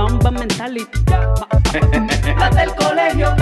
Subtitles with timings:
[0.00, 1.04] Ma- Mamba mentality.
[2.38, 3.34] La del colegio.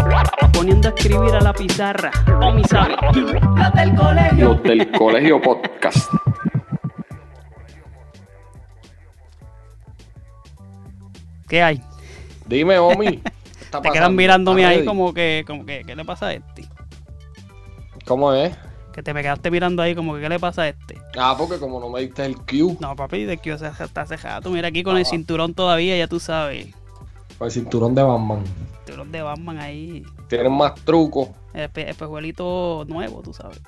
[0.52, 2.10] Poniendo a escribir a la pizarra.
[2.42, 2.96] O mi sabe.
[3.56, 4.48] La del colegio.
[4.54, 6.10] Los del colegio podcast.
[11.48, 11.80] ¿Qué hay?
[12.46, 13.18] Dime, Omi.
[13.18, 13.22] ¿qué
[13.60, 16.64] está Te quedan mirándome ¿Estás ahí como que, como que, ¿qué le pasa a este?
[18.04, 18.56] ¿Cómo es?
[18.92, 20.96] Que te me quedaste mirando ahí como que, ¿qué le pasa a este?
[21.18, 24.50] Ah, porque como no me diste el cue, No, papi, de que está hace rato.
[24.50, 25.08] Mira aquí con el Ah.
[25.08, 26.68] cinturón todavía, ya tú sabes.
[27.40, 28.42] el cinturón de Batman.
[28.84, 30.02] Cinturón de Batman ahí.
[30.28, 31.28] Tienen más trucos.
[31.54, 33.60] El espe- espejuelito nuevo, tú sabes.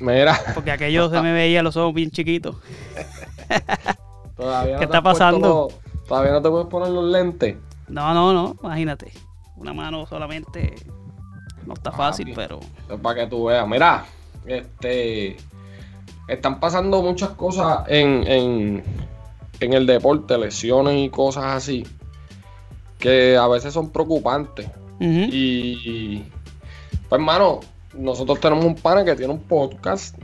[0.00, 2.56] Mira, Porque aquello se me veía los ojos bien chiquitos.
[4.36, 5.70] todavía no ¿Qué está pasando?
[5.70, 7.56] los- todavía no te puedes poner los lentes.
[7.88, 9.12] No, no, no, imagínate.
[9.56, 10.74] Una mano solamente
[11.66, 12.36] no está fácil, Papi.
[12.36, 12.60] pero
[12.94, 13.66] Es para que tú veas.
[13.66, 14.04] Mira,
[14.46, 15.36] este.
[16.28, 18.82] Están pasando muchas cosas en, en,
[19.60, 21.86] en el deporte, lesiones y cosas así.
[22.98, 24.68] Que a veces son preocupantes.
[25.00, 26.22] Y.
[27.08, 27.60] Pues, hermano,
[27.94, 30.16] nosotros tenemos un pana que tiene un podcast.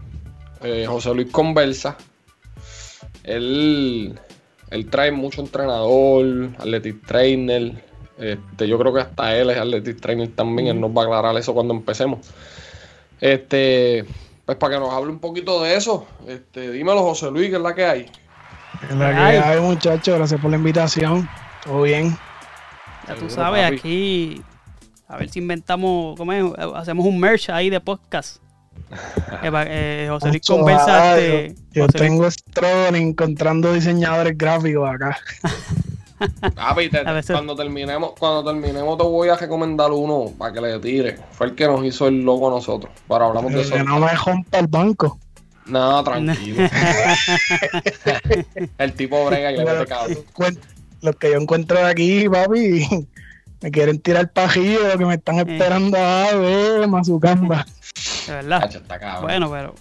[0.62, 1.96] eh, José Luis Conversa.
[3.22, 4.18] Él.
[4.70, 7.84] Él trae mucho entrenador, athletic trainer.
[8.18, 10.68] Este, yo creo que hasta él es athletic trainer también.
[10.68, 12.26] Él nos va a aclarar eso cuando empecemos.
[13.20, 14.04] Este,
[14.44, 16.06] pues para que nos hable un poquito de eso.
[16.26, 18.10] Este, dímelo, José Luis, que es la que hay.
[18.90, 19.36] En la que Ay.
[19.38, 21.28] hay, muchachos, gracias por la invitación.
[21.64, 22.16] Todo bien.
[23.08, 23.76] ya tú Seguro, sabes, papi.
[23.78, 24.42] aquí
[25.08, 26.44] a ver si inventamos, ¿cómo es?
[26.74, 28.38] hacemos un merch ahí de podcast.
[29.42, 35.16] Eh, eh, José Luis conversa Yo José Luis- tengo Strolling encontrando diseñadores gráficos acá.
[36.54, 40.60] Papi, te- A veces- cuando terminemos, cuando terminemos te voy a recomendar uno para que
[40.60, 41.18] le tire.
[41.32, 42.92] Fue el que nos hizo el logo a nosotros.
[43.06, 43.74] Para hablamos de eso.
[43.74, 45.18] Que no me rompa el banco.
[45.66, 46.68] No, tranquilo.
[48.78, 50.18] el tipo brega y le mete cabrón.
[51.02, 52.86] Los que yo encuentro de aquí, papi,
[53.62, 55.44] me quieren tirar pajillo, que me están Eh.
[55.46, 57.66] esperando a ver, mazucamba.
[58.26, 58.60] de verdad.
[58.60, 59.22] Cacho, está cabrón.
[59.22, 59.74] Bueno, pero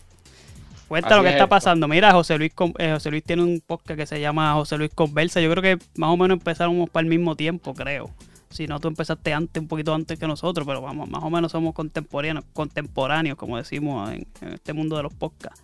[0.93, 1.49] cuenta Así lo que es está esto.
[1.49, 1.87] pasando.
[1.87, 5.41] Mira, José Luis, eh, José Luis tiene un podcast que se llama José Luis Conversa.
[5.41, 8.09] Yo creo que más o menos empezamos para el mismo tiempo, creo.
[8.49, 11.51] Si no, tú empezaste antes, un poquito antes que nosotros, pero vamos, más o menos
[11.51, 15.61] somos contemporáneos, contemporáneos, como decimos en, en este mundo de los podcasts.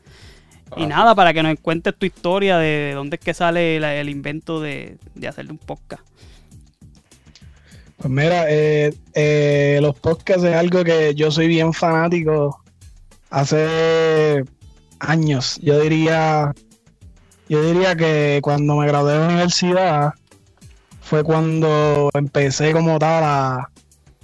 [0.75, 0.87] Y Ah.
[0.87, 4.59] nada, para que nos cuentes tu historia de dónde es que sale la- el invento
[4.59, 6.03] de, de hacerle un podcast.
[7.97, 12.63] Pues mira, eh, eh, los podcasts es algo que yo soy bien fanático
[13.29, 14.43] hace
[14.99, 15.59] años.
[15.61, 16.53] Yo diría,
[17.47, 20.13] yo diría que cuando me gradué de la universidad
[21.01, 23.69] fue cuando empecé como tal a,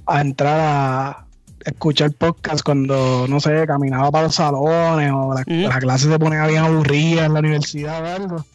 [0.05, 1.25] a entrar a
[1.65, 6.45] escuchar podcasts cuando, no sé, caminaba para los salones o la, la clase se ponía
[6.45, 8.45] bien aburrida en la universidad o algo.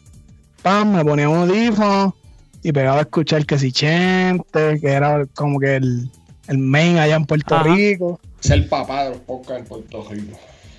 [0.61, 2.15] Pam, me ponía un audífono
[2.63, 6.09] y pegaba a escuchar que si Chente, que era como que el,
[6.47, 7.63] el main allá en Puerto Ajá.
[7.65, 8.19] Rico.
[8.41, 10.37] Es el papá de los podcasts en Puerto Rico.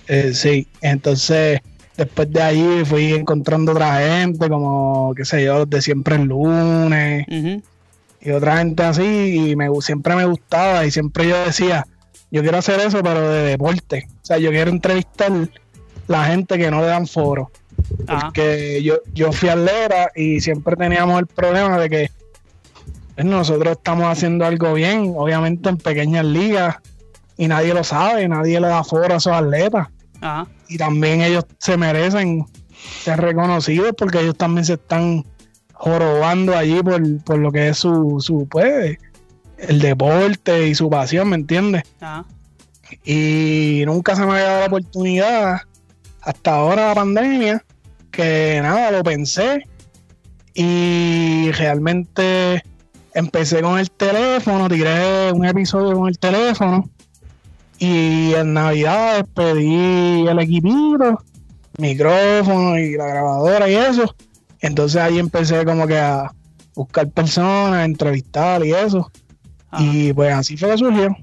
[0.09, 1.61] Eh, sí, entonces
[1.97, 6.25] después de ahí fui encontrando otra gente, como, qué sé yo, los de siempre el
[6.25, 7.27] lunes
[8.21, 11.87] y otra gente así, y me, siempre me gustaba y siempre yo decía,
[12.31, 14.07] yo quiero hacer eso, pero de deporte.
[14.23, 15.33] O sea, yo quiero entrevistar
[16.07, 17.51] la gente que no le dan foro.
[18.07, 18.27] Ajá.
[18.27, 22.11] Porque yo, yo fui atleta y siempre teníamos el problema de que
[23.17, 26.77] pues, nosotros estamos haciendo algo bien, obviamente en pequeñas ligas,
[27.37, 29.89] y nadie lo sabe, nadie le da foro a esos atletas.
[30.23, 30.47] Ajá.
[30.69, 32.47] Y también ellos se merecen
[33.03, 35.25] ser reconocidos porque ellos también se están
[35.75, 38.97] jorobando allí por, por lo que es su, su, pues,
[39.59, 41.83] el deporte y su pasión, ¿me entiendes?
[42.01, 42.25] Ajá.
[43.05, 45.61] y nunca se me había dado la oportunidad
[46.23, 47.65] hasta ahora la pandemia,
[48.11, 49.67] que nada, lo pensé
[50.55, 52.63] y realmente
[53.15, 56.89] empecé con el teléfono, tiré un episodio con el teléfono
[57.83, 61.19] y en Navidad pedí el equipito,
[61.79, 64.15] micrófono y la grabadora y eso.
[64.61, 66.33] Entonces ahí empecé como que a
[66.77, 69.11] buscar personas, entrevistar y eso.
[69.81, 71.17] Y pues así fue que surgió.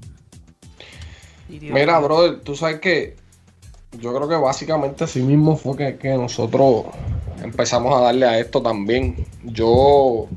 [1.48, 3.16] Mira, brother, tú sabes que
[3.98, 6.84] yo creo que básicamente así mismo fue que, nosotros
[7.42, 9.24] empezamos a darle a esto también.
[9.44, 10.28] Yo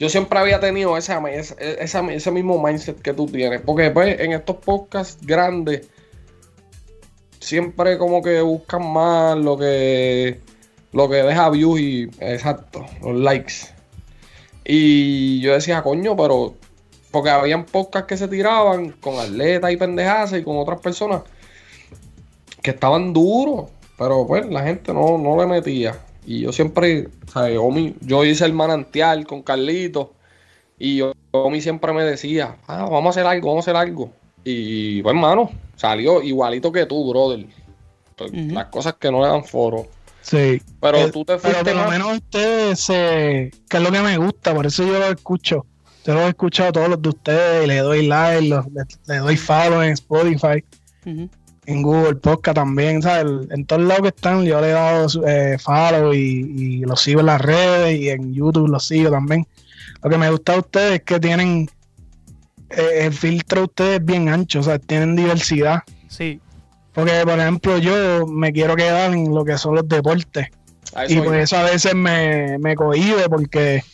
[0.00, 1.14] yo siempre había tenido ese,
[1.78, 3.60] ese, mismo mindset que tú tienes.
[3.60, 5.86] Porque pues, en estos podcasts grandes,
[7.38, 10.40] siempre como que buscan más lo que,
[10.92, 13.54] lo que deja views y, exacto, los likes.
[14.64, 16.54] Y yo decía, coño, pero
[17.10, 21.24] porque habían podcasts que se tiraban con atletas y pendejas y con otras personas
[22.62, 23.68] que estaban duros,
[23.98, 25.98] pero pues la gente no, no le metía.
[26.26, 27.58] Y yo siempre, ¿sabes?
[27.58, 30.12] Omi, yo hice el manantial con Carlito
[30.78, 34.12] y Omi siempre me decía, ah, vamos a hacer algo, vamos a hacer algo.
[34.44, 37.46] Y pues, hermano, salió igualito que tú, brother.
[38.16, 39.86] Pues, las cosas que no le dan foro.
[40.22, 40.60] Sí.
[40.80, 43.50] Pero eh, tú te fuiste Pero por lo menos ustedes, se...
[43.68, 45.66] que es lo que me gusta, por eso yo lo escucho.
[46.04, 48.54] Yo lo he escuchado todos los de ustedes, le doy like,
[49.06, 50.64] le, doy follow en Spotify,
[51.66, 53.48] en Google Podcast también, ¿sabes?
[53.50, 57.20] En todos lados que están, yo le he dado eh, follow y, y los sigo
[57.20, 59.46] en las redes y en YouTube los sigo también.
[60.02, 61.68] Lo que me gusta de ustedes es que tienen
[62.70, 65.82] eh, el filtro de ustedes bien ancho, o sea, tienen diversidad.
[66.08, 66.40] Sí.
[66.92, 70.48] Porque, por ejemplo, yo me quiero quedar en lo que son los deportes.
[71.08, 73.84] Y por eso a veces me, me cohibe porque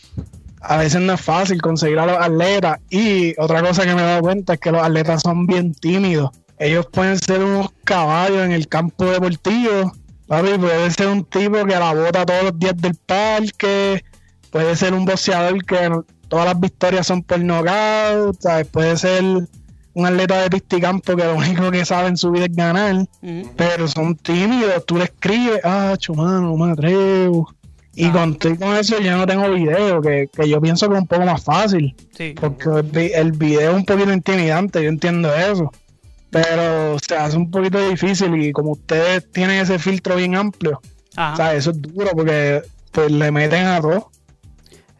[0.62, 2.78] a veces no es fácil conseguir a los atletas.
[2.88, 6.30] Y otra cosa que me he dado cuenta es que los atletas son bien tímidos.
[6.58, 9.92] Ellos pueden ser unos caballos en el campo deportivo.
[10.26, 14.04] Papi, puede ser un tipo que la bota todos los días del parque.
[14.50, 15.90] Puede ser un boxeador que
[16.28, 18.38] todas las victorias son por knockout.
[18.70, 22.56] Puede ser un atleta de pisticampo que lo único que sabe en su vida es
[22.56, 23.06] ganar.
[23.56, 24.84] Pero son tímidos.
[24.86, 27.48] Tú le escribes, ah, chumano, no me atrevo
[27.98, 31.24] y con, con eso yo no tengo video, que, yo pienso que es un poco
[31.24, 31.94] más fácil.
[32.38, 35.72] Porque el, video es un poquito intimidante, yo entiendo eso.
[36.30, 40.80] Pero se hace un poquito difícil y como ustedes tienen ese filtro bien amplio,
[41.16, 42.62] o sea, eso es duro porque
[42.92, 44.10] pues le meten a todo.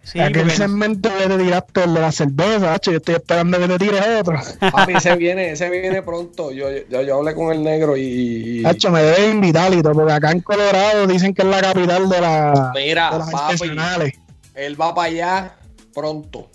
[0.07, 3.77] Sí, Aquel segmento que te tiraste el de la cerveza, yo estoy esperando que te
[3.77, 4.41] tires otro.
[4.71, 6.53] Papi, ese viene, ese viene pronto.
[6.53, 8.65] Yo, yo, yo hablé con el negro y.
[8.65, 12.73] Hacho, me debe invitarito, porque acá en Colorado dicen que es la capital de, la,
[12.73, 14.13] Mira, de las papi,
[14.55, 15.57] Él va para allá
[15.93, 16.51] pronto.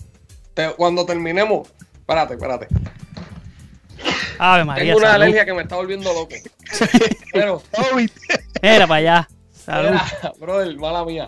[0.78, 1.68] cuando terminemos.
[1.98, 2.68] Espérate, espérate.
[4.38, 6.34] Ave María, Tengo una alergia que me está volviendo loco.
[7.32, 7.62] Pero.
[8.60, 9.28] Era para allá.
[9.52, 9.88] Salud.
[9.88, 11.26] Era, brother, mala mía.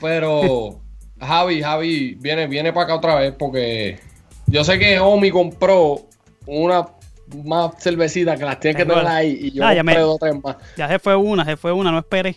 [0.00, 0.80] Pero.
[1.20, 3.98] Javi, Javi, viene, viene para acá otra vez porque
[4.46, 6.06] yo sé que Omi compró
[6.46, 6.86] una
[7.44, 10.34] más cervecita que las tiene que tener ahí y yo ah, ya compré dos tres
[10.42, 10.56] más.
[10.76, 12.36] Ya se fue una, se fue una, no esperé.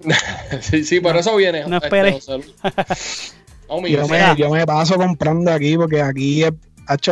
[0.60, 1.64] sí, sí, pero eso viene.
[1.66, 2.18] No esperé.
[3.68, 6.42] Omi, yo, me, yo, me, paso comprando aquí porque aquí,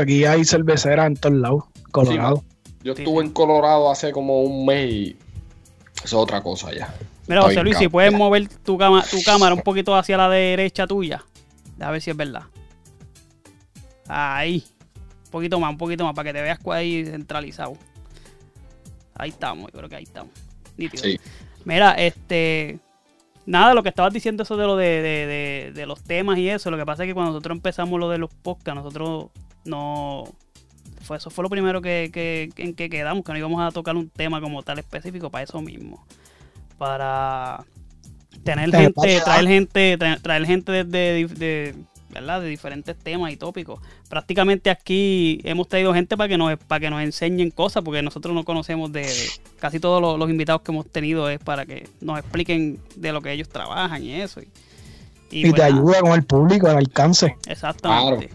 [0.00, 2.44] aquí hay cerveceras en todos lados, Colorado.
[2.82, 5.16] yo estuve en Colorado hace como un mes y
[5.96, 6.92] eso es otra cosa ya.
[7.26, 11.24] Mira, José Luis, si puedes mover tu, tu cámara un poquito hacia la derecha tuya.
[11.78, 12.42] A ver si es verdad.
[14.08, 14.64] Ahí.
[15.26, 17.76] Un poquito más, un poquito más, para que te veas ahí centralizado.
[19.14, 20.32] Ahí estamos, yo creo que ahí estamos.
[20.76, 21.02] Nítido.
[21.02, 21.20] Sí.
[21.64, 22.78] Mira, este.
[23.44, 26.70] Nada, lo que estabas diciendo eso de lo de, de, los temas y eso.
[26.70, 29.28] Lo que pasa es que cuando nosotros empezamos lo de los podcasts, nosotros
[29.68, 30.24] no.
[31.02, 33.96] Fue, eso fue lo primero que, que, en que quedamos, que no íbamos a tocar
[33.96, 36.04] un tema como tal específico para eso mismo
[36.78, 37.64] para
[38.44, 40.84] tener gente, traer gente, traer gente de,
[41.26, 41.74] de,
[42.08, 42.40] ¿verdad?
[42.40, 43.80] de diferentes temas y tópicos.
[44.08, 48.34] Prácticamente aquí hemos traído gente para que nos, para que nos enseñen cosas, porque nosotros
[48.34, 49.06] no conocemos de,
[49.58, 53.32] casi todos los, invitados que hemos tenido es para que nos expliquen de lo que
[53.32, 54.40] ellos trabajan y eso.
[55.30, 57.36] Y, te pues ayuda con el público, al alcance.
[57.46, 58.30] Exactamente.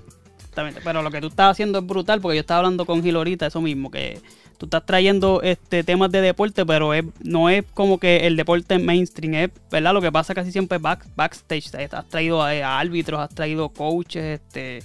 [0.54, 0.82] Exactamente.
[0.84, 3.48] Pero lo que tú estás haciendo es brutal, porque yo estaba hablando con Gil ahorita,
[3.48, 4.20] eso mismo, que
[4.60, 6.92] tú estás trayendo este temas de deporte, pero
[7.24, 11.08] no es como que el deporte mainstream, es verdad lo que pasa casi siempre back,
[11.16, 11.74] backstage.
[11.92, 14.78] Has traído a, árbitros, has traído coaches, este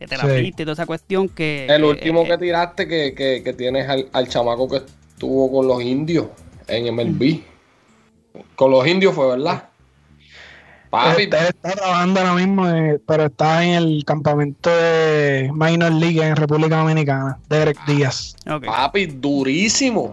[0.00, 1.66] eh, terapistas y toda esa cuestión que.
[1.68, 6.28] El último que tiraste que, tienes al, chamaco que estuvo con los indios
[6.66, 7.40] en MLB.
[8.56, 9.69] Con los indios fue, ¿verdad?
[10.90, 16.20] Papi, Él está trabajando ahora mismo, eh, pero está en el campamento de Minor League
[16.20, 18.34] en República Dominicana, Derek Díaz.
[18.50, 18.64] Ok.
[18.66, 20.12] papi, durísimo.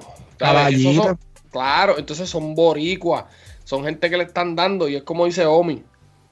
[1.04, 1.20] Son-
[1.52, 3.26] claro, entonces son boricuas.
[3.64, 5.82] Son gente que le están dando y es como dice Omi.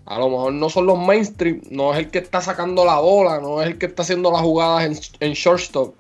[0.06, 3.40] A lo mejor no son los mainstream, no es el que está sacando la bola,
[3.42, 5.96] no es el que está haciendo las jugadas en, en shortstop,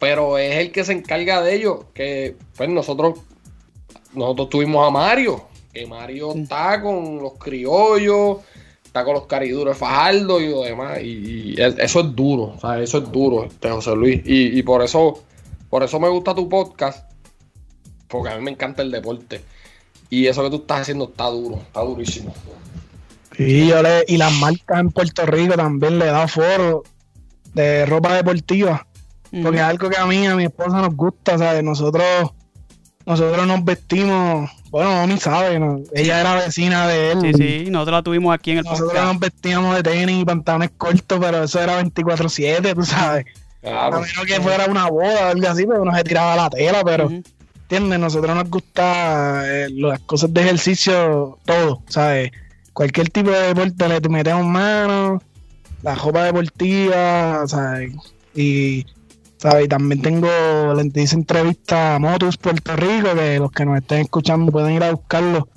[0.00, 1.84] pero es el que se encarga de ello.
[1.94, 3.20] Que pues nosotros,
[4.12, 5.44] nosotros tuvimos a Mario,
[5.80, 8.38] que Mario está con los criollos,
[8.84, 12.54] está con los cariduros de Fajardo y lo demás, y, y es- eso es duro,
[12.56, 15.22] o sea, eso es duro, este José Luis, y, y por eso,
[15.70, 17.10] por eso me gusta tu podcast,
[18.08, 19.42] porque a mí me encanta el deporte.
[20.08, 22.32] Y eso que tú estás haciendo está duro, está durísimo.
[23.36, 26.84] Y, yo le, y las marcas en Puerto Rico también le da foro
[27.54, 28.86] de ropa deportiva.
[29.42, 31.64] Porque es algo que a mí, a mi esposa nos gusta, ¿sabes?
[31.64, 32.30] Nosotros,
[33.04, 35.80] nosotros nos vestimos, bueno, Omi sabe, ¿no?
[35.94, 37.18] ella era vecina de él.
[37.22, 37.32] Sí,
[37.64, 39.06] sí, nosotros la tuvimos aquí en el Nosotros podcast.
[39.12, 43.26] nos vestíamos de tenis y pantalones cortos, pero eso era 24-7, tú sabes.
[43.62, 44.00] A Claro.
[44.00, 47.06] menos que fuera una boda o algo así, pero uno se tiraba la tela, pero,
[47.06, 47.22] Ujú.
[47.62, 47.98] ¿entiendes?
[47.98, 52.30] Nosotros nos gusta eh, las cosas de ejercicio, todo, ¿sabes?
[52.72, 55.22] Cualquier tipo de deporte le metemos mano,
[55.82, 57.92] la ropa deportiva, ¿sabes?
[58.34, 58.84] Y,
[59.38, 59.66] ¿sabes?
[59.66, 60.28] Y también tengo,
[60.74, 64.82] le hice entrevista a Motus Puerto Rico, que los que nos estén escuchando pueden ir
[64.82, 65.48] a buscarlo.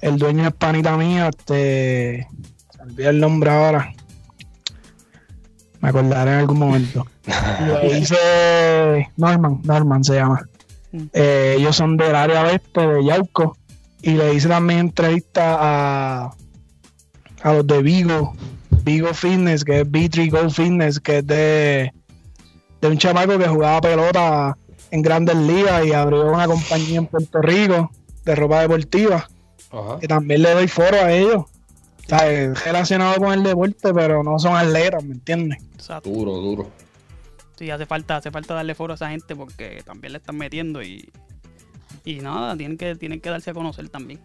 [0.00, 2.26] El dueño es panita mía, este,
[2.80, 3.92] olvidó el nombre ahora.
[5.80, 7.06] Me acordaré en algún momento.
[7.82, 10.42] Le hice Norman, Norman se llama.
[10.92, 11.02] Mm.
[11.12, 13.56] Eh, ellos son del área oeste de Yauco.
[14.02, 16.34] Y le hice también entrevista a,
[17.42, 18.34] a los de Vigo,
[18.82, 21.92] Vigo Fitness, que es B3 Go Fitness, que es de,
[22.80, 24.56] de un chamaco que jugaba pelota
[24.90, 27.90] en grandes ligas y abrió una compañía en Puerto Rico
[28.24, 29.28] de ropa deportiva.
[29.70, 29.98] Ajá.
[30.00, 31.44] Que también le doy foro a ellos.
[31.44, 35.62] O sea, es relacionado con el deporte, pero no son atletas, ¿me entiendes?
[35.74, 36.10] Exacto.
[36.10, 36.70] Duro, duro.
[37.56, 40.82] Sí, hace falta, hace falta darle foro a esa gente porque también le están metiendo
[40.82, 41.08] y,
[42.04, 44.18] y nada, tienen que, tienen que darse a conocer también.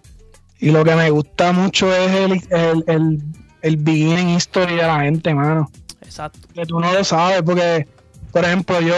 [0.60, 3.24] Y lo que me gusta mucho es el, el, el,
[3.62, 5.70] el beginning history de la gente, mano.
[6.02, 6.48] Exacto.
[6.54, 7.88] Que tú no lo sabes, porque,
[8.36, 8.96] por ejemplo, yo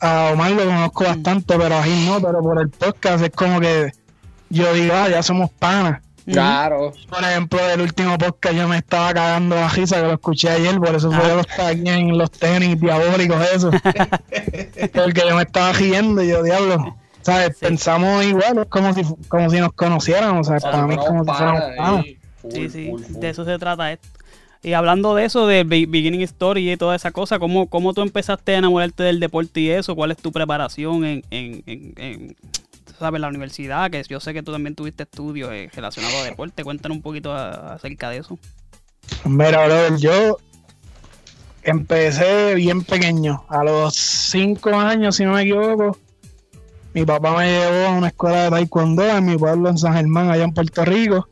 [0.00, 3.60] a Omar lo conozco bastante, pero a Gil no, pero por el podcast es como
[3.60, 3.92] que
[4.50, 6.02] yo digo, ah, ya somos panas.
[6.26, 6.92] Claro.
[7.08, 10.80] Por ejemplo, el último podcast yo me estaba cagando la risa que lo escuché ayer,
[10.80, 11.68] por eso fue Ah.
[11.68, 13.70] aquí en los tenis diabólicos, eso.
[14.92, 16.96] Porque yo me estaba riendo y yo, diablo.
[17.22, 17.56] ¿Sabes?
[17.58, 17.66] Sí.
[17.66, 21.24] Pensamos igual, es como si, como si nos conociéramos, o sea, para mí es como
[21.24, 22.04] si fuéramos panas.
[22.52, 24.08] Sí, sí, de eso se trata esto.
[24.64, 28.00] Y hablando de eso, de be- beginning story y toda esa cosa, ¿cómo, ¿cómo tú
[28.00, 29.94] empezaste a enamorarte del deporte y eso?
[29.94, 32.36] ¿Cuál es tu preparación en, en, en, en,
[32.98, 33.20] ¿sabes?
[33.20, 33.90] la universidad?
[33.90, 36.64] Que yo sé que tú también tuviste estudios eh, relacionados a deporte.
[36.64, 38.38] Cuéntanos un poquito acerca de eso.
[39.26, 40.38] Mira, brother, yo
[41.62, 43.44] empecé bien pequeño.
[43.50, 45.98] A los cinco años, si no me equivoco,
[46.94, 50.30] mi papá me llevó a una escuela de taekwondo en mi pueblo, en San Germán,
[50.30, 51.28] allá en Puerto Rico.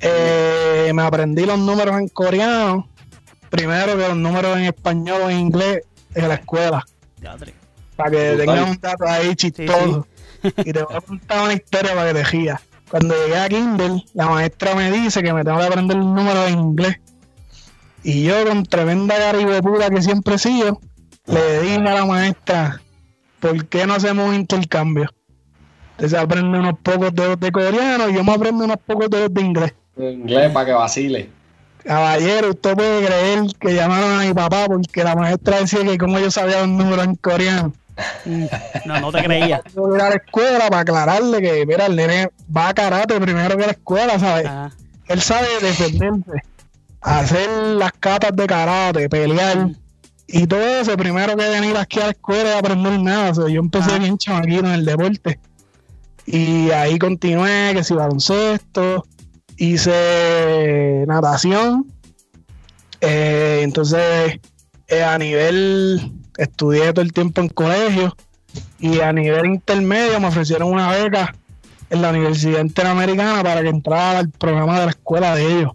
[0.00, 0.57] Eh,
[0.92, 2.88] me aprendí los números en coreano.
[3.50, 5.82] Primero que los números en español o en inglés
[6.14, 6.84] en la escuela.
[7.96, 10.06] Para que tengas un dato ahí chistoso.
[10.58, 12.60] Y te voy a contar una historia para que te rías.
[12.88, 16.46] Cuando llegué a Kindle, la maestra me dice que me tengo que aprender el número
[16.46, 17.00] en inglés.
[18.04, 20.80] Y yo, con tremenda garibepura que siempre he sido,
[21.26, 22.80] le dije a la maestra,
[23.40, 25.10] ¿por qué no hacemos un intercambio?
[25.92, 29.42] Entonces aprende unos pocos dedos de coreano y yo me aprendo unos pocos dedos de
[29.42, 29.74] inglés.
[29.98, 31.30] En inglés para que vacile.
[31.84, 36.18] Caballero, usted puede creer que llamaron a mi papá porque la maestra decía que como
[36.18, 37.72] yo sabía los números en coreano.
[38.84, 39.62] No, no te creía.
[39.74, 43.56] Yo ir a la escuela para aclararle que, mira, el nene va a karate primero
[43.56, 44.46] que a la escuela, ¿sabes?
[44.46, 44.70] Ajá.
[45.08, 46.42] Él sabe defenderse,
[47.00, 49.70] hacer las catas de karate, pelear
[50.26, 50.96] y todo eso.
[50.96, 53.30] Primero que venir aquí a la escuela y aprender nada.
[53.30, 53.98] O sea, yo empecé Ah.
[53.98, 55.40] bien chamaquito en el deporte
[56.26, 59.06] y ahí continué, que si baloncesto,
[59.58, 61.86] hice natación.
[63.00, 64.40] Eh, entonces,
[64.86, 68.16] eh, a nivel, estudié todo el tiempo en colegio
[68.78, 71.34] y a nivel intermedio me ofrecieron una beca
[71.90, 75.72] en la Universidad Interamericana para que entrara al programa de la escuela de ellos,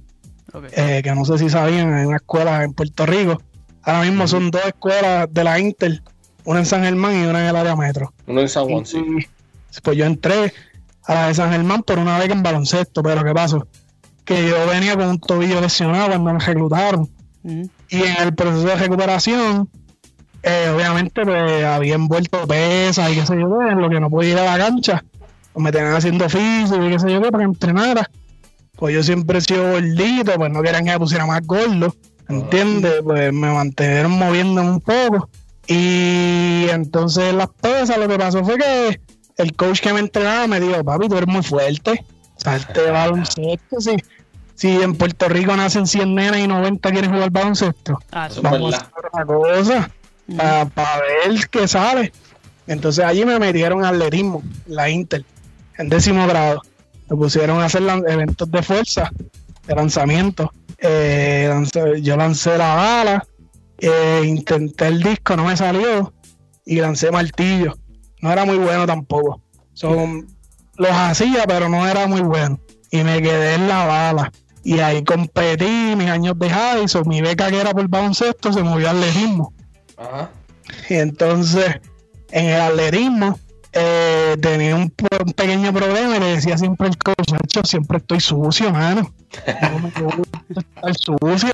[0.72, 3.42] eh, que no sé si sabían, hay una escuela en Puerto Rico.
[3.84, 6.02] Ahora mismo son dos escuelas de la Inter,
[6.46, 8.14] una en San Germán y una en el área metro.
[8.28, 9.04] Uno en San Juan, sí.
[9.82, 10.54] Pues yo entré
[11.06, 13.68] a la de San Germán por una beca en baloncesto, pero ¿qué pasó?
[14.26, 17.10] Que yo venía con un tobillo lesionado cuando me reclutaron.
[17.44, 17.70] Ujú.
[17.90, 19.70] Y en el proceso de recuperación,
[20.44, 24.10] eh, obviamente, pues había envuelto pesas y qué sé yo qué, en lo que no
[24.10, 25.04] podía ir a la cancha.
[25.52, 28.10] Pues me tenían haciendo físico y qué sé yo qué para que entrenara.
[28.76, 31.96] pues yo siempre he sido gordito, pues no querían que me pusiera más gordo,
[32.28, 33.02] ¿entiendes?
[33.04, 35.30] Pues me mantuvieron moviéndome un poco.
[35.68, 39.00] Y entonces las pesas, lo que pasó fue que
[39.38, 42.04] el coach que me entrenaba me dijo, papi, tú eres muy fuerte.
[42.38, 43.96] Salte baloncesto, si,
[44.56, 48.00] si en Puerto Rico nacen 100 nenas y 90 quieren jugar baloncesto.
[48.12, 49.92] Ah, Vamos a hacer otra cosa
[50.74, 52.12] para ver qué sale.
[52.68, 55.26] Entonces allí me metieron al atletismo, la Inter,
[55.78, 56.62] en décimo grado.
[57.10, 59.12] Me pusieron a hacer eventos de fuerza,
[59.68, 60.52] de lanzamiento.
[60.78, 63.28] Eh, lancé- yo lancé la bala,
[63.80, 66.14] eh, intenté el disco, no me salió,
[66.66, 67.76] y lancé martillo.
[68.24, 69.42] No era muy bueno tampoco.
[69.74, 70.26] Son,
[70.78, 72.58] los hacía, pero no era muy bueno.
[72.90, 74.32] Y me quedé en la bala.
[74.64, 78.64] Y ahí competí mis años de high, so, mi beca que era por baloncesto se
[78.64, 79.52] movió al atletismo.
[79.98, 80.30] Ajá.
[80.90, 81.82] Y entonces,
[82.32, 83.38] en el atletismo,
[83.74, 84.90] eh, tenía un,
[85.36, 89.14] pequeño problema y le decía siempre al coach, "Nacho, siempre estoy sucio, mano.
[89.70, 91.52] No me estar sucio.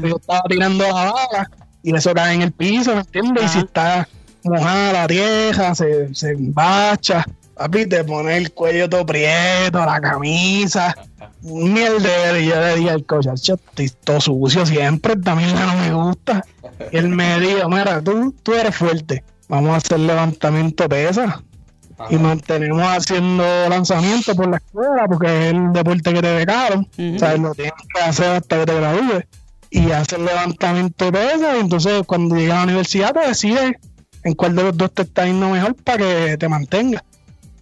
[0.00, 1.50] Yo estaba tirando la bala
[1.82, 3.46] y eso cae en el piso, ¿me entiendes?
[3.46, 4.06] Y si está
[4.44, 7.24] mojada la tierra, se, se embacha.
[7.54, 10.96] Papi, te pone el cuello todo prieto, la camisa,
[11.42, 12.38] un mierdero.
[12.38, 16.44] Y yo le dije al coach, "Nacho, estoy todo sucio siempre, también no me gusta.
[16.90, 21.34] Y él me dijo, mira, tú, tú eres fuerte, vamos a hacer levantamiento de pesas
[22.10, 26.80] y mantenemos haciendo lanzamientos por la escuela porque es el deporte que te becaron.
[26.98, 27.16] Ujú.
[27.16, 29.24] O sea, lo tienes que hacer hasta que te gradúes
[29.70, 31.56] y hacer levantamiento de pesas.
[31.56, 33.72] Y entonces, cuando llegas a la universidad, te decides
[34.24, 37.02] en cuál de los dos te está yendo mejor para que te mantengas.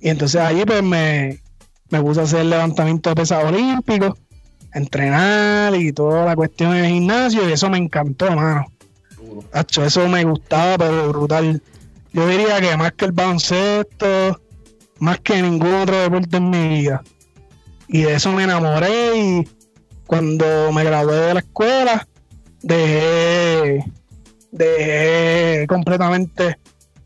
[0.00, 1.40] Y entonces allí, pues me,
[1.90, 4.18] me puse a hacer levantamiento de pesas olímpicos,
[4.72, 7.48] entrenar y toda la cuestión en el gimnasio.
[7.48, 8.66] Y eso me encantó, mano.
[9.52, 11.62] Hacho, eso me gustaba, pero brutal.
[12.12, 14.40] Yo diría que más que el baloncesto,
[14.98, 17.02] más que ningún otro deporte en mi vida.
[17.88, 19.48] Y de eso me enamoré y
[20.06, 22.08] cuando me gradué de la escuela,
[22.62, 23.84] dejé,
[24.52, 26.58] dejé completamente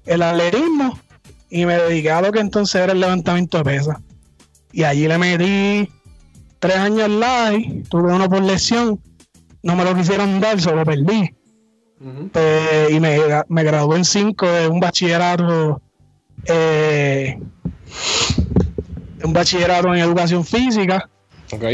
[0.07, 0.99] el atletismo
[1.51, 3.99] y me dediqué a lo que entonces era el levantamiento de pesas.
[4.73, 5.89] Y allí le metí
[6.59, 9.01] tres años live, tuve uno por lesión,
[9.63, 11.35] no me lo quisieron dar, solo perdí.
[12.35, 15.81] Eh, y me, me gradué en 5 de un bachillerato
[16.45, 17.39] eh,
[19.23, 21.09] un bachillerato en educación física
[21.53, 21.65] Ok.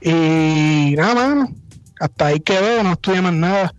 [0.00, 1.50] y nada más
[2.00, 3.74] hasta ahí quedé no estudié más nada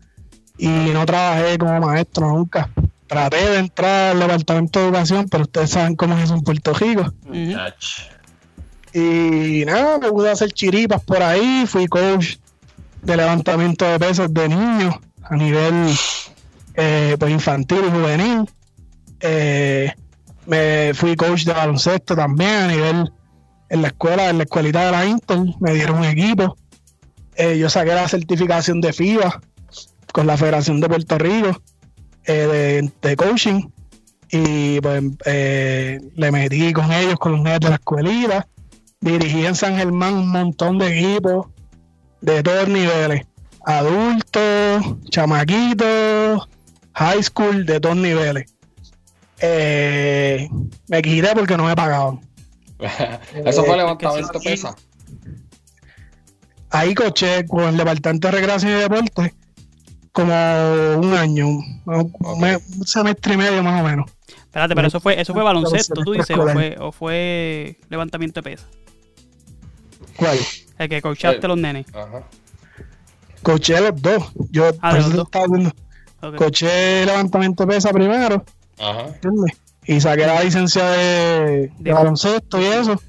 [0.57, 2.69] y no trabajé como maestro nunca
[3.07, 6.73] traté de entrar al departamento de educación pero ustedes saben cómo es eso en Puerto
[6.73, 7.13] Rico
[8.93, 12.37] y nada me pude hacer chiripas por ahí fui coach
[13.01, 15.95] de levantamiento de pesas de niños a nivel
[16.75, 18.49] eh, pues, infantil y juvenil.
[19.19, 19.91] Eh,
[20.45, 23.11] me fui coach de baloncesto también a nivel
[23.69, 26.57] en la escuela, en la escuelita de la Inter, me dieron un equipo.
[27.35, 29.41] Eh, yo saqué la certificación de FIBA
[30.17, 31.61] con la Federación de Puerto Rico
[32.25, 33.69] eh, de, de coaching
[34.31, 38.47] y pues eh, le metí con ellos, con los nenes de la escuelita.
[38.99, 41.45] Dirigí en San Germán un montón de equipos
[42.21, 43.27] de todos niveles
[43.63, 46.49] adultos, chamaquitos,
[46.93, 48.51] high school, de todos niveles.
[49.39, 50.49] Eh,
[50.87, 52.21] me quité porque no me pagaban.
[53.45, 54.75] Eso fue levantamiento pesa.
[56.71, 59.35] Ahí coché con el Departamento de Recreación y Deporte
[60.17, 60.33] como
[60.99, 64.09] un año, un, un me- un semestre y medio más o menos.
[64.27, 68.49] Espérate, pero eso fue, eso fue baloncesto, tú dices, o fue, o fue levantamiento de
[68.49, 68.67] pesas.
[70.15, 70.37] ¿Cuál?
[70.79, 71.47] El que coachaste Eh.
[71.47, 71.85] los nenes.
[71.93, 72.23] Ajá.
[73.43, 74.23] Coché los dos.
[74.51, 75.25] Yo Ah, por eso dos.
[75.25, 75.71] estaba viendo.
[76.21, 76.35] Ok.
[76.35, 78.43] Coché levantamiento de pesa primero,
[78.79, 79.07] Ajá.
[79.07, 79.57] ¿entiendes?
[79.85, 82.99] Y saqué la licencia de, baloncesto y eso.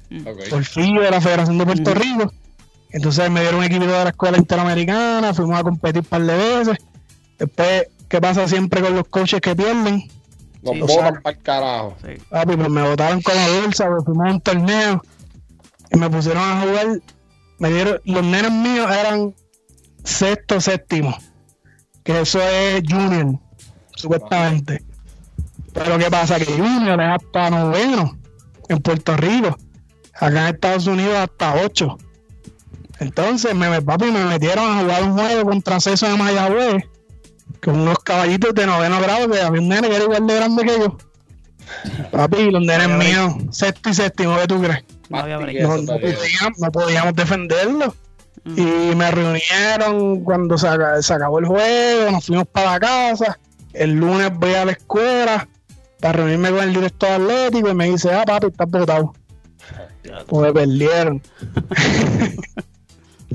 [0.49, 1.93] Por fin de la Federación de Puerto.
[1.95, 2.31] Rico.
[2.91, 6.35] Entonces me dieron un equipo de la escuela interamericana, fuimos a competir un par de
[6.37, 6.77] veces.
[7.39, 10.03] Después, ¿qué pasa siempre con los coaches que pierden?
[10.61, 10.81] Nos Sí.
[10.81, 11.95] botan para el carajo.
[12.05, 12.21] Sí.
[12.29, 15.01] Papi, pues me botaron con la bolsa, pues fuimos a un torneo
[15.91, 16.87] y me pusieron a jugar.
[17.59, 19.33] Me dieron, los nenes míos eran
[20.03, 21.17] sexto, séptimo,
[22.03, 23.39] que eso es junior,
[23.95, 24.83] supuestamente.
[25.73, 26.37] Pero ¿qué pasa?
[26.39, 28.17] Que junior es hasta noveno
[28.67, 29.57] en Puerto Rico.
[30.15, 31.97] Acá en Estados Unidos hasta ocho.
[32.99, 36.83] Entonces, me, me- papi, me metieron a jugar un juego contra Ceso de Mayagüez
[37.63, 40.63] con unos caballitos de noveno grado que había un nene que era igual de grande
[40.63, 40.97] que yo.
[42.11, 44.83] Papi, los nenes míos, sexto y séptimo, ¿qué tú crees?
[45.09, 45.19] No
[45.99, 47.93] podíamos, no podíamos defenderlo.
[48.45, 48.55] Ujú.
[48.61, 53.39] Y me reunieron cuando se, aca- se acabó el juego, nos fuimos para la casa.
[53.73, 55.47] El lunes voy a la escuela
[55.99, 59.13] para reunirme con el director atlético y me dice, ah, papi, estás votado.
[60.27, 61.21] pues me perdieron.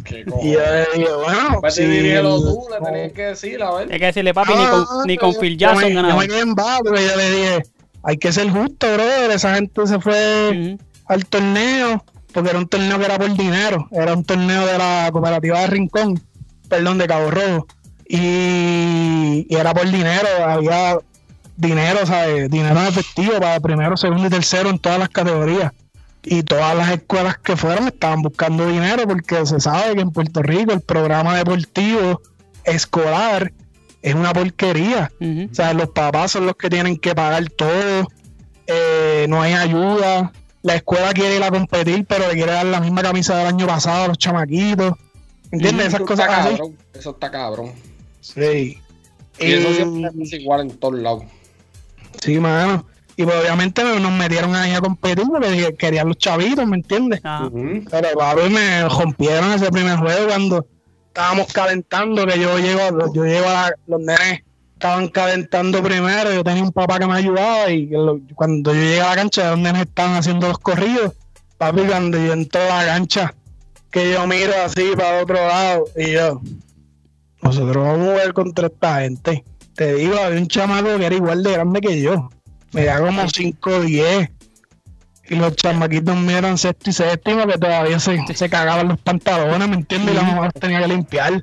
[0.05, 3.63] ¿Qué Y yo le dije, bueno, Pues si diríelo el- tú, le tenías que decir,
[3.63, 3.93] a ver.
[3.93, 6.15] Hay que decirle, papi, ni Ah, con, ni con yo- Phil Jackson me- ganaba.
[6.15, 7.63] Yo me quedé en bajo, porque yo le dije,
[8.03, 9.31] hay que ser justo, brother.
[9.31, 13.89] Esa gente se fue al torneo, porque era un torneo que era por dinero.
[13.93, 16.21] Era un torneo de la cooperativa de Rincón,
[16.69, 17.67] perdón, de Cabo Rojo.
[18.07, 20.99] Y, y era por dinero, había
[21.57, 22.51] dinero, ¿sabes?
[22.51, 25.73] Dinero en efectivo para primero, segundo y tercero en todas las categorías.
[26.25, 30.43] Y todas las escuelas que fueron estaban buscando dinero porque se sabe que en Puerto
[30.43, 32.23] Rico el programa deportivo
[32.65, 33.53] escolar
[34.03, 35.13] es una porquería.
[35.21, 38.09] O sea, los papás son los que tienen que pagar todo.
[38.67, 40.33] eh, no hay ayuda.
[40.63, 43.67] La escuela quiere ir a competir, pero le quiere dar la misma camisa del año
[43.67, 44.95] pasado a los chamaquitos.
[45.51, 45.89] ¿Entiendes?
[45.89, 46.49] Esas Eso cosas está así.
[46.57, 46.79] cabrón.
[46.95, 47.73] Eso está cabrón.
[48.23, 48.79] Sí.
[49.39, 51.25] Y eso Y- siempre es igual en todos lados.
[52.23, 52.87] Sí, mano.
[53.17, 57.21] Y pues obviamente nos metieron ahí a competir porque querían los chavitos, ¿me entiendes?
[57.47, 57.85] Ujú.
[57.91, 60.67] Pero papi, me rompieron ese primer juego cuando
[61.09, 64.41] estábamos calentando, que yo llego, a- yo llego a los nenes
[64.75, 69.01] estaban calentando primero, yo tenía un papá que me ayudaba y lo- cuando yo llegué
[69.01, 71.13] a la cancha, los nenes estaban haciendo los corridos,
[71.57, 73.33] papi, cuando yo entro a la cancha,
[73.91, 76.43] que yo miro así para otro lado y yo,
[77.43, 79.45] nosotros vamos a jugar contra esta gente.
[79.77, 82.29] Te digo, había un chamaco que era igual de grande que yo,
[82.75, 84.31] me da como 5 o 10.
[85.31, 89.67] Y los chamaquitos míos eran sexto y séptimo que todavía se, se cagaban los pantalones,
[89.69, 90.13] ¿me entiendes?
[90.13, 91.43] Y la mamá los tenía que limpiar.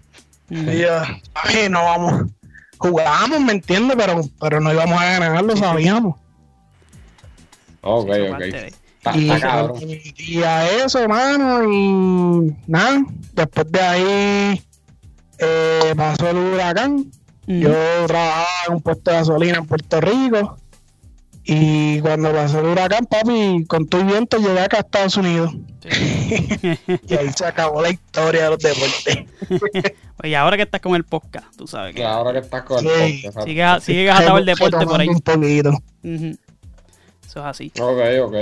[0.50, 1.02] Y yo,
[1.34, 2.32] ay, no vamos.
[2.78, 3.96] Jugábamos, ¿me entiendes?
[3.98, 6.16] Pero, pero no íbamos a ganar, lo sabíamos.
[7.82, 8.42] Ok, ok.
[8.42, 9.80] Está, y cabrón.
[9.80, 11.72] permitía eso, hermano.
[11.72, 14.62] Y nada, después de ahí
[15.40, 17.12] eh, pasó el huracán.
[17.48, 17.60] Ujú.
[17.60, 17.72] Yo
[18.06, 20.58] trabajaba en un puesto de gasolina en Puerto Rico.
[21.54, 25.54] Y cuando pasó el huracán, papi, con tu viento llegué acá a Estados Unidos.
[27.10, 29.26] y ahí se acabó la historia de los deportes.
[30.24, 33.22] Oye, ahora que estás con el podcast, tú sabes que ahora que estás con el
[33.22, 33.46] podcast.
[33.48, 35.10] sigue, a- sigue atado el deporte por ahí.
[35.10, 35.72] Un poquito.
[36.04, 37.72] Eso es así.
[37.80, 38.36] Ok, ok.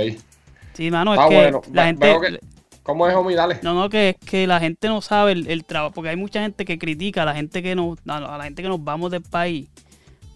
[0.74, 1.62] Sí, mano, es Está que bueno.
[1.72, 2.16] la gente...
[2.20, 2.40] que-
[2.82, 3.36] ¿Cómo es, homie?
[3.36, 3.58] Dale.
[3.62, 6.40] No, no, que es que la gente no sabe el, el trabajo, porque hay mucha
[6.42, 9.22] gente que critica a la gente que nos, a la gente que nos vamos del
[9.22, 9.68] país.